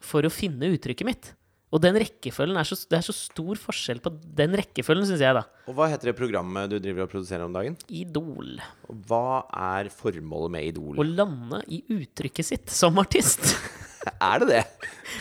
[0.00, 1.32] for å finne uttrykket mitt.
[1.68, 5.34] Og den rekkefølgen er så, det er så stor forskjell på den rekkefølgen, syns jeg,
[5.36, 5.42] da.
[5.68, 7.74] Og hva heter det programmet du driver og produserer om dagen?
[7.92, 8.54] Idol.
[8.88, 9.42] Og hva
[9.74, 10.96] er formålet med Idol?
[10.96, 13.50] Å lande i uttrykket sitt som artist.
[14.28, 14.62] Er det det?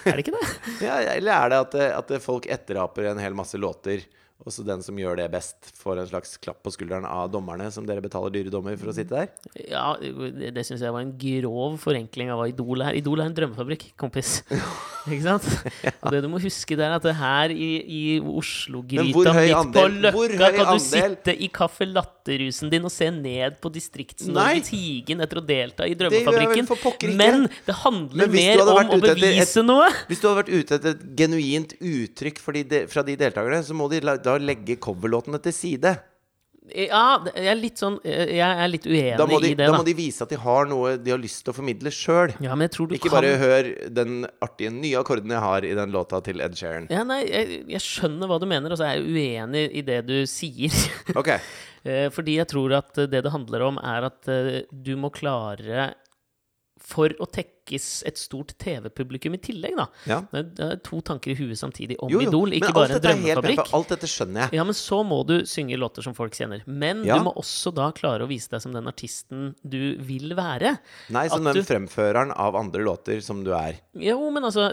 [0.03, 0.47] er det ikke det?
[0.83, 4.03] Ja, eller er det at, at folk etteraper en hel masse låter,
[4.45, 7.71] og så den som gjør det best, får en slags klapp på skulderen av dommerne,
[7.73, 9.31] som dere betaler dyre dommer for å sitte der?
[9.67, 12.99] Ja, det, det syns jeg var en grov forenkling av hva Idol er.
[12.99, 14.37] Idol er en drømmefabrikk, kompis.
[15.07, 15.45] Ikke sant?
[16.03, 19.85] Og det du må huske, det er at det her i, i Oslo-gryta midt på
[19.95, 23.71] Løkka kan du sitte i caffè latte-rusen din og se ned på.
[23.77, 26.67] Distrikts-Norge tigen etter å delta i Drømmefabrikken.
[26.67, 27.13] Det.
[27.19, 29.87] Men det handler Men mer om å bevise et- noe.
[30.09, 33.75] Hvis du hadde vært ute etter et genuint uttrykk de, de, fra de deltakerne, så
[33.77, 35.95] må de la, å legge coverlåtene til side.
[36.67, 39.77] Ja, jeg er litt sånn Jeg er litt uenig de, i det, da da.
[39.79, 42.33] må de vise at de har noe de har lyst til å formidle sjøl.
[42.43, 45.63] Ja, men jeg tror du Ikke kan bare hør den artige nye akkorden jeg har
[45.63, 46.89] i den låta til Ed Sheeran.
[46.91, 50.01] ja, nei, jeg, jeg skjønner hva du mener, og så er jeg uenig i det
[50.09, 50.75] du sier.
[51.23, 51.31] Ok,
[51.87, 55.07] Eh, Fordi jeg tror at eh, det det handler om, er at eh, du må
[55.13, 55.93] klare
[56.83, 57.27] For å
[57.67, 59.87] tekkes et stort TV-publikum i tillegg, da.
[60.07, 60.21] ja.
[60.31, 63.03] Det er- to tanker i huet samtidig om Jo, jo, Idol, ikke bare en helt
[63.03, 63.73] drømmefabrikk.
[63.73, 64.53] Alt dette skjønner jeg.
[64.53, 66.63] Ja, men så må du synge låter som folk kjenner.
[66.65, 67.17] Men Ja.
[67.17, 70.79] du må også da klare å vise deg som den artisten du vil være.
[71.09, 73.75] Nei, som den du- fremføreren av andre låter som du er.
[73.95, 74.67] Jo, men altså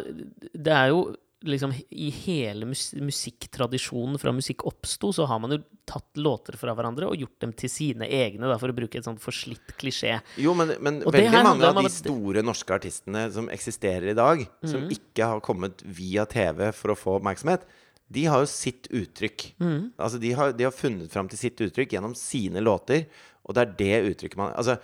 [0.55, 1.15] Det er jo
[1.45, 6.75] liksom I hele mus musikktradisjonen fra musikk oppsto, så har man jo tatt låter fra
[6.77, 10.17] hverandre og gjort dem til sine egne, da, for å bruke et sånt forslitt klisjé.
[10.41, 14.71] Jo, men, men veldig mange av de store norske artistene som eksisterer i dag, Mm.
[14.71, 17.67] som ikke har kommet via TV for å få oppmerksomhet,
[18.15, 19.55] de har jo sitt uttrykk.
[19.61, 19.93] Mm.
[19.99, 23.07] Altså, de har, de har funnet fram til sitt uttrykk gjennom sine låter,
[23.45, 24.79] og det er det uttrykket man Altså,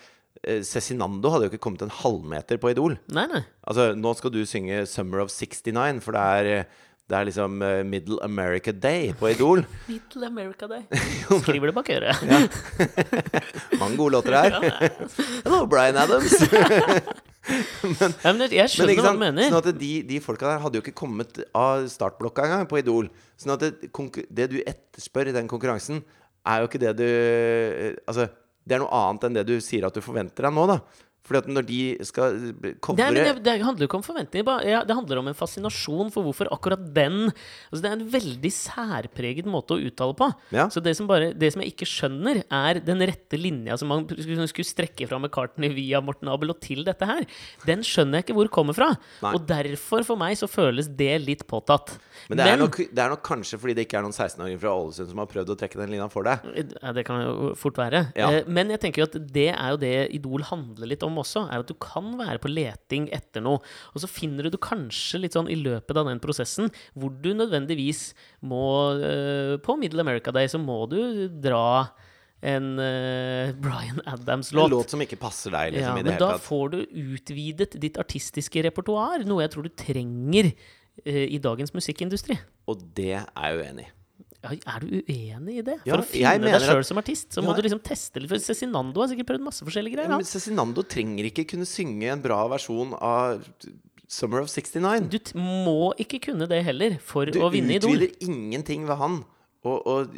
[0.45, 2.95] Cezinando hadde jo ikke kommet en halvmeter på Idol.
[3.13, 3.43] Nei, nei.
[3.69, 6.65] Altså, nå skal du synge 'Summer of 69', for det er, eh,
[7.11, 9.67] det er liksom eh, Middle America Day på Idol.
[9.89, 10.83] Middle America Day.
[11.45, 12.23] Skriver det bak øret.
[13.81, 14.91] Mange gode låter her.
[15.45, 16.33] Hello, Bryan Adams.
[18.25, 19.51] Ja, men jeg- skjønner Men hva du mener.
[19.51, 23.09] Sånn at de, de folka der hadde jo ikke kommet av startblokka engang på Idol.
[23.41, 23.91] Sånn at det,
[24.31, 26.03] det du etterspør i den konkurransen,
[26.47, 27.05] er jo ikke det du
[28.09, 28.29] Altså,
[28.71, 30.79] det er noe annet enn det du sier at du forventer deg nå, da.
[31.27, 34.65] Fordi at når de skal Nei, covre men det, det handler jo ikke om forventninger.
[34.67, 38.51] ja, Det handler om en fascinasjon for hvorfor akkurat den altså Det er en veldig
[38.55, 40.31] særpreget måte å uttale på.
[40.55, 40.67] Ja.
[40.73, 44.07] Så det som, bare, det som jeg ikke skjønner, er den rette linja som man
[44.11, 47.27] skulle strekke fra McCartney via Morten Abel og til dette her.
[47.69, 48.91] Den skjønner jeg ikke hvor kommer fra.
[49.23, 49.35] Nei.
[49.37, 51.95] Og derfor, for meg, så føles det litt påtatt.
[52.31, 54.75] Men det er, nok, det er nok kanskje fordi det ikke er noen 16-åringer fra
[54.77, 56.49] Ålesund som har prøvd å trekke den linja for deg.
[56.81, 58.07] Ja, det kan jo fort være.
[58.17, 61.47] Eh, Men jeg tenker jo at det er jo det Idol handler litt om også.
[61.51, 63.63] Er at du kan være på leting etter noe.
[63.95, 67.33] Og så finner du det kanskje litt sånn i løpet av den prosessen hvor du
[67.35, 68.11] nødvendigvis
[68.47, 68.63] må
[69.01, 71.01] eh, På Middle America Day så må du
[71.43, 71.91] dra
[72.41, 74.65] en uh, Bryan Adams-låt.
[74.65, 76.45] En låt som ikke passer deg, liksom, Ja, i det men da tatt.
[76.47, 76.79] får du
[77.13, 82.39] utvidet ditt artistiske repertoar, noe jeg tror du trenger uh, i dagens musikkindustri.
[82.71, 83.93] Og det er jeg uenig i.
[84.43, 85.77] Er du uenig i det?
[85.85, 87.47] Ja, For å finne deg sjøl som artist, så Ja.
[87.49, 88.31] må du liksom teste litt.
[88.31, 90.09] For Cezinando har sikkert prøvd masse forskjellige greier.
[90.09, 93.45] Ja, men Cezinando trenger ikke kunne synge en bra versjon av
[94.09, 95.09] Summer of 69.
[95.11, 97.93] Du må ikke kunne det heller for Du å vinne Idol.
[97.99, 99.25] Du utvider ingenting ved han
[99.63, 100.09] Og, å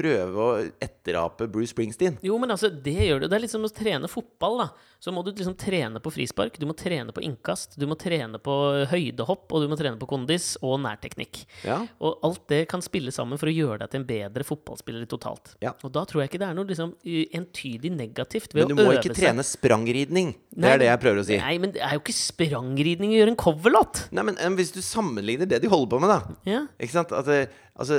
[0.00, 0.50] prøve å
[0.82, 2.16] etterape Bruce Springsteen.
[2.24, 3.28] Jo, men altså, det gjør du.
[3.28, 4.68] Det er litt som å trene fotball, da.
[5.00, 8.36] Så må du liksom trene på frispark, du må trene på innkast, du må trene
[8.44, 8.52] på
[8.90, 11.38] høydehopp, og du må trene på kondis og nærteknikk.
[11.64, 11.78] Ja.
[12.04, 15.54] Og alt det kan spille sammen for å gjøre deg til en bedre fotballspiller totalt.
[15.64, 15.72] Ja.
[15.86, 18.90] Og da tror jeg ikke det er noe liksom entydig negativt ved Men du må
[18.90, 19.22] øve ikke seg.
[19.22, 20.34] trene sprangridning.
[20.50, 21.38] Det Nei, er det jeg prøver å si.
[21.40, 24.04] Nei, men det er jo ikke sprangridning å gjøre en coverlåt!
[24.16, 26.20] Nei, men eh, Hvis du sammenligner det de holder på med, da
[26.50, 26.62] Ja.
[26.76, 27.12] Ikke sant?
[27.16, 27.48] At, det-
[27.80, 27.96] altså,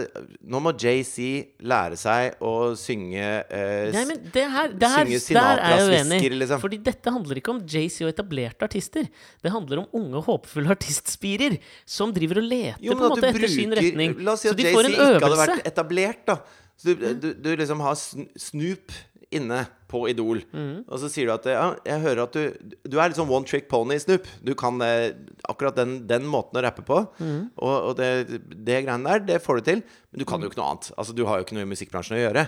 [0.53, 1.25] nå må JC
[1.67, 6.19] lære seg å synge eh, Nei, men det her, der, synge der er jeg uenig.
[6.43, 6.61] liksom.
[6.63, 9.09] Fordi dette handler ikke om JC og etablerte artister.
[9.41, 11.57] Det handler om unge, håpefulle artistspirer
[11.89, 14.17] som driver og leter Jo, på en måte bruker, etter sin retning.
[14.21, 16.39] La oss si at JC ikke hadde vært etablert, da.
[16.81, 18.95] Så du, du, du liksom har Snoop
[19.31, 20.85] inne på Idol, Mm.
[20.87, 23.45] og så sier du at ja, jeg hører at du Du er litt sånn one
[23.45, 24.25] trick pony, Snoop.
[24.43, 25.11] Du kan eh,
[25.51, 27.01] akkurat den, den måten å rappe på.
[27.19, 27.51] Mm.
[27.59, 28.09] Og, og det,
[28.55, 29.83] det greiene der, det får du til.
[30.11, 30.91] Men du kan jo ikke noe annet.
[30.97, 32.47] Altså, du har jo ikke noe i musikkbransjen å gjøre.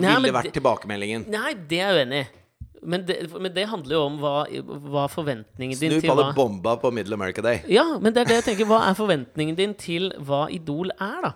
[0.00, 1.24] Nei, Ville vært det- tilbakemeldingen.
[1.32, 2.28] Nei, det er jeg uenig i.
[2.82, 4.34] Men det, men det handler jo om hva,
[4.88, 7.58] hva forventningen din Snup til hva hadde bomba på Middle America Day.
[7.68, 8.68] Ja, men det er det jeg tenker.
[8.70, 11.32] Hva er forventningen din til hva Idol er, da?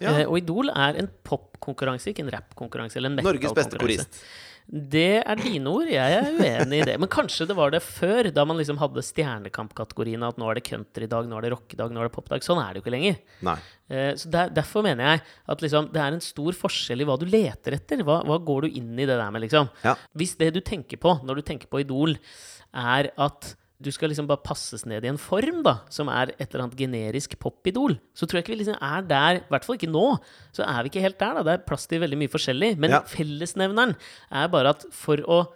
[0.00, 0.16] Ja.
[0.20, 4.20] Eh, og Idol er en popkonkurranse, ikke en rappkonkurranse eller en Norges beste korist.
[4.68, 5.88] Det er dine ord.
[5.88, 6.98] Jeg er uenig i det.
[7.00, 10.20] Men kanskje det var det før, da man liksom hadde Stjernekamp-kategorien.
[10.26, 12.44] At nå er det countrydag, nå er det rockedag, nå er det popdag.
[12.44, 13.16] Sånn er det jo ikke lenger.
[13.48, 13.54] Nei.
[13.88, 17.16] Eh, Så der, Derfor mener jeg at liksom, det er en stor forskjell i hva
[17.18, 18.04] du leter etter.
[18.04, 19.70] Hva, hva går du inn i det der med, liksom?
[19.86, 19.96] Ja.
[20.14, 22.18] Hvis det du tenker på når du tenker på Idol,
[22.76, 26.48] er at du skal liksom bare passes ned i en form, da, som er et
[26.48, 29.78] eller annet generisk popidol, så tror jeg ikke vi liksom er der, i hvert fall
[29.78, 30.06] ikke nå.
[30.56, 31.44] Så er vi ikke helt der, da.
[31.46, 32.72] Det er plass til veldig mye forskjellig.
[32.76, 33.00] Men Ja.
[33.06, 33.94] fellesnevneren
[34.32, 35.46] er bare at for å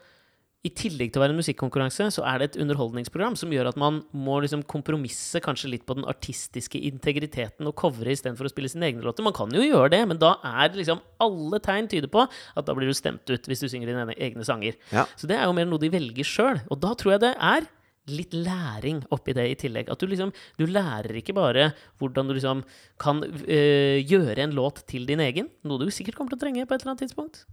[0.63, 3.77] i tillegg til å være en musikkonkurranse, så er det et underholdningsprogram som gjør at
[3.77, 8.71] man må liksom kompromisse kanskje litt på den artistiske integriteten og covre istedenfor å spille
[8.71, 9.25] sine egne låter.
[9.27, 12.65] Man kan jo gjøre det, men da er det liksom alle tegn tyder på at
[12.65, 14.79] da blir du stemt ut hvis du synger dine egne sanger.
[14.95, 15.09] Ja.
[15.19, 16.63] Så det er jo mer noe de velger sjøl.
[16.71, 17.67] Og da tror jeg det er
[18.11, 19.91] litt læring oppi det i tillegg.
[19.93, 22.65] At du liksom Du lærer ikke bare hvordan du liksom
[22.99, 26.67] kan øh, gjøre en låt til din egen, noe du sikkert kommer til å trenge
[26.67, 27.45] på et eller annet tidspunkt.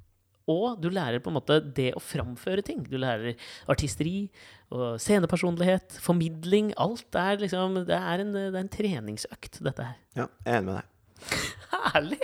[0.49, 2.81] Og du lærer på en måte det å framføre ting.
[2.89, 3.37] Du lærer
[3.69, 4.29] artisteri
[4.73, 6.71] og scenepersonlighet, formidling.
[6.81, 9.99] Alt er liksom Det er en, det er en treningsøkt, dette her.
[10.17, 10.87] Ja, jeg er enig med deg.
[11.93, 12.19] Herlig!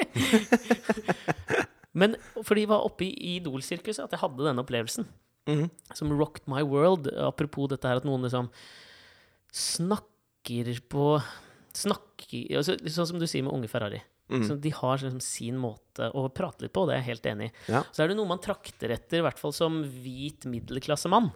[1.99, 5.05] Men fordi jeg var oppe i Idol-sirkuset at jeg hadde denne opplevelsen.
[5.47, 5.69] Mhm.
[5.93, 7.07] Som rocked my world.
[7.21, 8.49] Apropos dette her at noen liksom
[9.53, 11.21] snakker på
[11.75, 13.99] Snakker altså, Sånn som du sier med Unge Ferrari.
[14.31, 14.45] Mm.
[14.47, 17.49] Så de har liksom sin måte å prate litt på, det er jeg helt enig
[17.49, 17.51] i.
[17.75, 17.81] Ja.
[17.93, 21.27] Så er det noe man trakter etter, i hvert fall som hvit middelklassemann.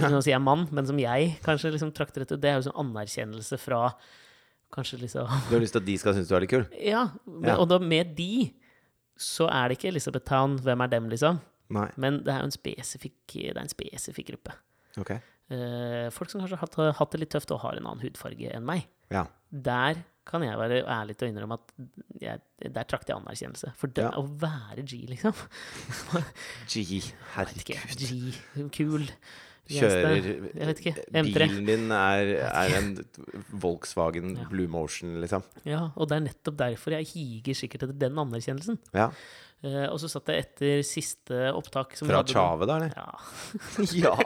[0.00, 2.40] Nå sier jeg mann, men som jeg kanskje liksom trakter etter.
[2.40, 3.92] Det er jo sånn anerkjennelse fra
[4.72, 6.66] kanskje liksom Du har lyst til at de skal synes du er litt kul?
[6.80, 7.56] ja, men, Ja.
[7.60, 8.54] og da med de
[9.20, 11.38] så er det ikke Elizabeth Town, hvem er dem, liksom?
[11.70, 11.88] Nei.
[11.96, 14.54] Men det er jo en spesifikk, det er en spesifikk gruppe.
[15.00, 15.20] Okay.
[15.52, 18.64] Eh, folk som kanskje har hatt, det litt tøft og har en annen hudfarge enn
[18.66, 18.86] meg.
[19.12, 19.26] Ja.
[19.50, 21.72] Der kan jeg være ærlig til å innrømme at
[22.22, 22.40] jeg,
[22.72, 23.72] der trakk jeg anerkjennelse.
[23.76, 24.10] For det, Ja.
[24.16, 25.34] å være G, liksom
[26.68, 27.00] G,
[27.34, 27.96] herregud.
[27.98, 28.34] G,
[28.70, 29.08] kul.
[29.70, 30.92] Kjører Jeg vet ikke.
[31.14, 31.46] M3.
[31.46, 32.88] Bilen din er, er en
[33.62, 34.46] Volkswagen Ja.
[34.50, 35.42] Blue Motion, liksom.
[35.68, 38.76] Ja, og det er nettopp derfor jeg higer sikkert etter den anerkjennelsen.
[38.96, 39.06] Ja.
[39.62, 42.90] Uh, og så satt jeg etter siste opptak som Fra Tjave, da, eller?
[42.98, 43.10] Ja.
[44.02, 44.14] Ja.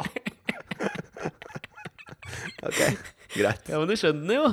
[2.66, 2.80] ok,
[3.36, 3.64] greit.
[3.68, 4.46] Ja, men du skjønner jo.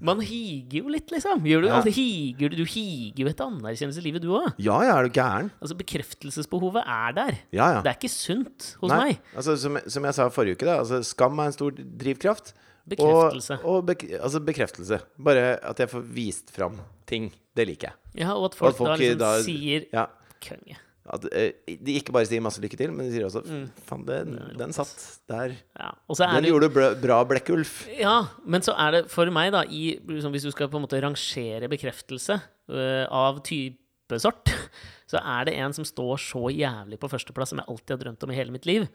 [0.00, 1.40] Man higer jo litt, liksom.
[1.48, 1.76] Gjør du, Ja.
[1.80, 4.52] altså, higer, du- du higer jo etter anerkjennelse i livet, du òg.
[4.58, 5.50] Ja, ja, er du gæren?
[5.62, 7.38] Altså, bekreftelsesbehovet er der.
[7.52, 7.82] Ja, ja.
[7.82, 9.18] Det er ikke sunt hos Nei, meg.
[9.34, 12.52] altså, som, som jeg sa forrige uke, da, altså, skam er en stor drivkraft.
[12.88, 13.56] Bekreftelse.
[13.64, 15.00] Og, og bek altså bekreftelse.
[15.18, 16.76] Bare at jeg får vist fram
[17.06, 17.32] ting.
[17.56, 18.22] Det liker jeg.
[18.22, 20.06] Ja, og at Og folk, at folk da liksom da- sier Ja,
[20.40, 20.76] 'konge'.
[21.12, 21.52] At eh,
[21.86, 23.66] de ikke bare sier masse lykke til, men de sier også Mm.
[23.86, 24.94] Faen, den, den satt
[25.30, 25.54] der.
[25.78, 25.90] Ja.
[26.18, 27.86] Den det gjorde bra, bra Blekkulf.
[27.94, 30.86] Ja, men så er det for meg, da, i, liksom, hvis du skal på en
[30.86, 34.50] måte rangere bekreftelse uh, av type sort,
[35.10, 38.26] så er det en som står så jævlig på førsteplass, som jeg alltid har drømt
[38.26, 38.88] om i hele mitt liv.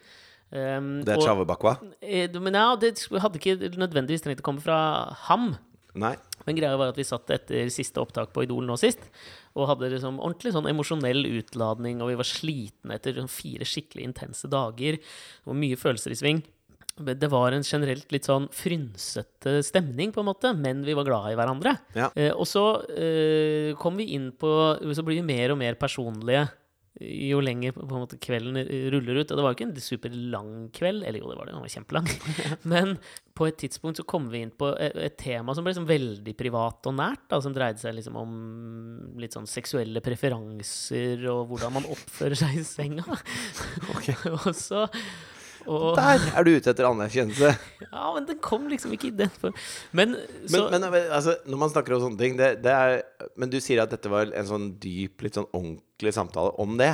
[0.51, 1.77] Um, Det er og- Bakwa?
[2.01, 5.53] Eh, Men ja, det hadde ikke nødvendigvis trengt å komme fra ham.
[5.95, 6.15] Nei.
[6.45, 8.99] Men greia var at vi satt etter siste opptak på Idol nå sist,
[9.57, 14.07] og hadde liksom ordentlig sånn emosjonell utladning, og vi var slitne etter sånn fire skikkelig
[14.07, 14.99] intense dager,
[15.47, 16.41] og mye følelser i sving.
[17.01, 21.31] Det var en generelt litt sånn frynsete stemning, på en måte, men vi var glad
[21.31, 21.75] i hverandre.
[21.97, 22.11] Ja.
[22.15, 24.51] Eh, og så eh, kom vi inn på
[24.93, 26.45] Så blir vi mer og mer personlige
[26.99, 28.57] jo lenger på en måte kvelden
[28.91, 29.31] ruller ut.
[29.31, 31.73] Og det var jo ikke en superlang kveld, eller jo, det var det, den var
[31.73, 32.09] kjempelang.
[32.73, 32.95] Men
[33.37, 36.91] på et tidspunkt så kom vi inn på et, tema som ble liksom veldig privat
[36.91, 38.33] og nært, da, som dreide seg liksom om
[39.21, 43.05] litt sånn seksuelle preferanser og hvordan man oppfører seg i senga.
[44.35, 44.85] og så
[45.67, 47.51] og, Der er du ute etter anerkjennelse!
[47.91, 49.53] Ja, men den kom liksom ikke i den form.
[49.91, 50.15] Men
[50.47, 53.01] så Men, men altså, når man snakker om sånne ting det, det er,
[53.35, 56.93] Men du sier at dette var en sånn dyp, litt sånn ordentlig samtale om det?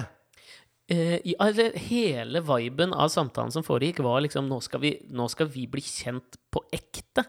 [0.90, 1.50] Eh, ja,
[1.84, 5.84] hele viben av samtalen som foregikk, var liksom nå skal, vi, nå skal vi bli
[5.84, 7.26] kjent på ekte.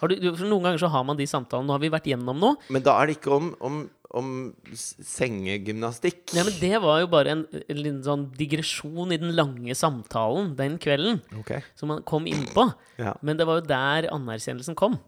[0.00, 1.66] Har du, du- for noen ganger så har man de samtalene.
[1.68, 2.56] Nå har vi vært gjennom noe.
[2.72, 3.80] Men da er det ikke om, om,
[4.16, 4.30] om
[4.74, 6.24] sengegymnastikk.
[6.34, 10.80] Ja, men det var jo bare en, en sånn digresjon i den lange samtalen den
[10.82, 11.20] kvelden.
[11.42, 11.62] Okay.
[11.78, 12.70] Som man kom inn på.
[13.00, 13.14] Ja.
[13.24, 14.98] Men det var jo der anerkjennelsen kom.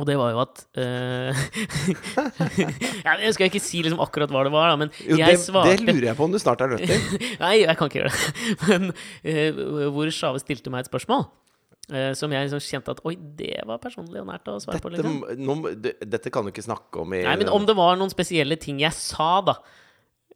[0.00, 1.42] Og det var jo at uh,
[3.04, 5.42] ja, Jeg skal ikke si liksom akkurat hva det var, da, men Jo, jeg det,
[5.44, 7.20] svarte det lurer jeg på om du snart er nødt til.
[7.44, 8.32] Nei, jeg kan ikke gjøre det.
[8.72, 11.28] Men uh, hvor Sjave stilte meg et spørsmål
[11.90, 14.92] eh, som jeg liksom kjente at Oi, det var personlig og nært å svare på.
[14.94, 15.44] Dette, Liksom.
[15.46, 18.58] Noen, dette kan du ikke snakke om i Nei, men om det var noen spesielle
[18.60, 19.58] ting jeg sa, da.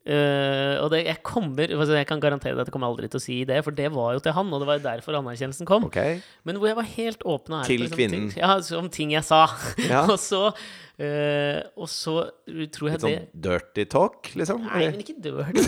[0.06, 3.18] Uh, og det, jeg kommer altså Jeg kan garantere deg at jeg kommer aldri til
[3.18, 5.66] å si det, for det var jo til han, og det var jo derfor anerkjennelsen
[5.66, 5.88] kom.
[5.88, 6.20] Okay.
[6.46, 8.28] Men hvor jeg var helt åpen og ærlig Til liksom kvinnen.
[8.30, 9.40] Ting, ja, om ting jeg sa.
[9.82, 10.04] Ja.
[10.14, 12.14] og så uh, Og så
[12.46, 14.62] tror jeg Litt det sånn dirty talk, liksom?
[14.68, 15.66] Nei, men ikke dirty.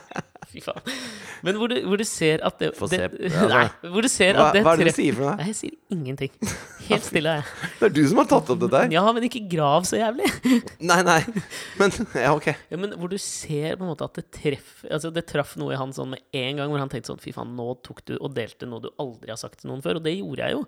[0.52, 0.84] Fy faen.
[1.46, 3.06] Men hvor du, hvor du ser at det, Få det se.
[3.08, 5.36] Altså, Nei, hvor du ser Hva, at det hva er det du sier for noe?
[5.38, 6.32] Nei, jeg sier ingenting.
[6.88, 7.70] Helt stille er jeg.
[7.80, 8.92] Det er du som har tatt opp dette her.
[8.94, 10.28] Ja, men ikke grav så jævlig.
[10.90, 11.18] Nei, nei.
[11.80, 12.48] Men ja, ok.
[12.70, 15.74] Ja, men hvor du ser på en måte at det treff Altså det traff noe
[15.74, 18.14] i han sånn med en gang, hvor han tenkte sånn Fy faen, nå tok du
[18.18, 20.00] og delte noe du aldri har sagt til noen før.
[20.00, 20.64] Og det gjorde jeg jo.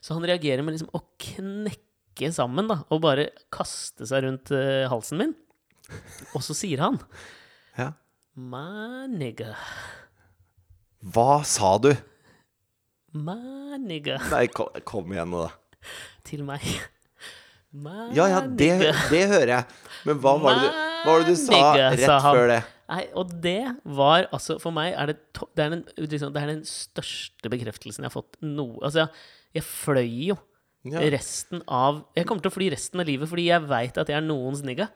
[0.00, 4.86] Så han reagerer med liksom å knekke sammen, da, og bare kaste seg rundt uh,
[4.90, 5.36] halsen min.
[6.34, 6.98] Og så sier han
[7.78, 7.92] Ja.
[8.36, 9.54] My nigga.
[11.00, 11.92] Hva sa du?
[13.16, 14.18] My nigga.
[14.28, 15.88] Nei, kom, kom igjen nå, da.
[16.26, 16.64] Til meg.
[17.76, 18.70] My Ja, ja, det,
[19.12, 19.78] det hører jeg.
[20.08, 22.60] Men hva var det du, hva var det du sa Nigga, rett sa før det?
[22.86, 23.60] Nei, og det
[23.98, 28.04] var altså For meg er det det, er den, liksom, det er den største bekreftelsen
[28.06, 29.08] jeg har fått noe Altså,
[29.56, 30.36] jeg fløy jo
[30.86, 31.02] Ja.
[31.10, 34.20] resten av Jeg kommer til å fly resten av livet fordi jeg veit at jeg
[34.20, 34.86] er noens nigga.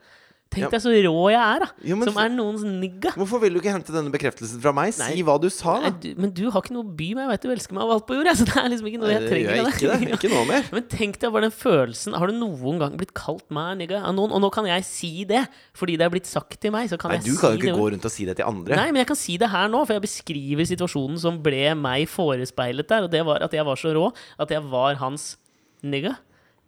[0.51, 1.67] Tenk deg så rå jeg er, da!
[1.87, 3.13] Jo, men som er noens nigga.
[3.15, 4.89] Hvorfor vil du ikke hente denne bekreftelsen fra meg?
[4.99, 5.05] Nei.
[5.15, 5.99] Si hva du sa, Nei, da.
[6.03, 7.21] du, men du har ikke noe å by meg.
[7.23, 8.33] Jeg veit du elsker meg av alt på jorda.
[8.35, 9.55] Så det er liksom ikke noe Nei, jeg det trenger.
[9.55, 10.17] jeg ikke det.
[10.17, 10.67] Ikke noe mer.
[10.75, 12.17] Men tenk deg bare den følelsen.
[12.19, 14.33] Har du noen gang blitt kalt meg nigga av noen?
[14.35, 15.45] Og nå kan jeg si det,
[15.79, 16.89] fordi det er blitt sagt til meg.
[16.91, 17.77] Så kan Nei, jeg du kan jo ikke det.
[17.79, 18.75] gå rundt og si det til andre.
[18.81, 22.11] Nei, men jeg kan si det her nå, for jeg beskriver situasjonen som ble meg
[22.11, 23.07] forespeilet der.
[23.07, 25.37] Og det var at jeg var så rå at jeg var hans
[25.81, 26.17] nigga.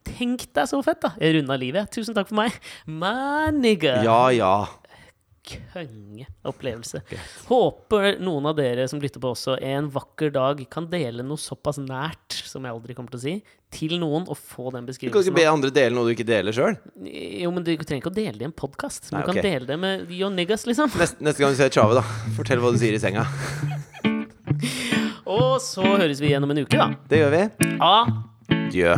[0.04, 1.14] Tenk deg så fett, da!
[1.20, 1.90] Jeg runda livet.
[1.94, 2.56] Tusen takk for meg.
[2.86, 4.00] My nigga.
[4.04, 4.54] Ja, ja.
[5.44, 7.02] Kongeopplevelse.
[7.50, 11.76] Håper noen av dere som lytter på også, en vakker dag kan dele noe såpass
[11.82, 13.34] nært, som jeg aldri kommer til å si,
[13.74, 15.12] til noen, og få den beskrivelsen.
[15.12, 16.78] Du kan ikke be andre dele noe du ikke deler sjøl.
[17.04, 19.10] Jo, men du trenger ikke å dele det i en podkast.
[19.10, 20.88] Du Nei, kan dele det med your niggas, liksom.
[20.96, 22.04] Neste, neste gang du ser Tjave, da.
[22.38, 23.26] Fortell hva du sier i senga.
[25.34, 26.88] Og så høres vi igjen om en uke, da.
[27.10, 27.44] Det gjør vi.
[27.84, 28.96] Adjø.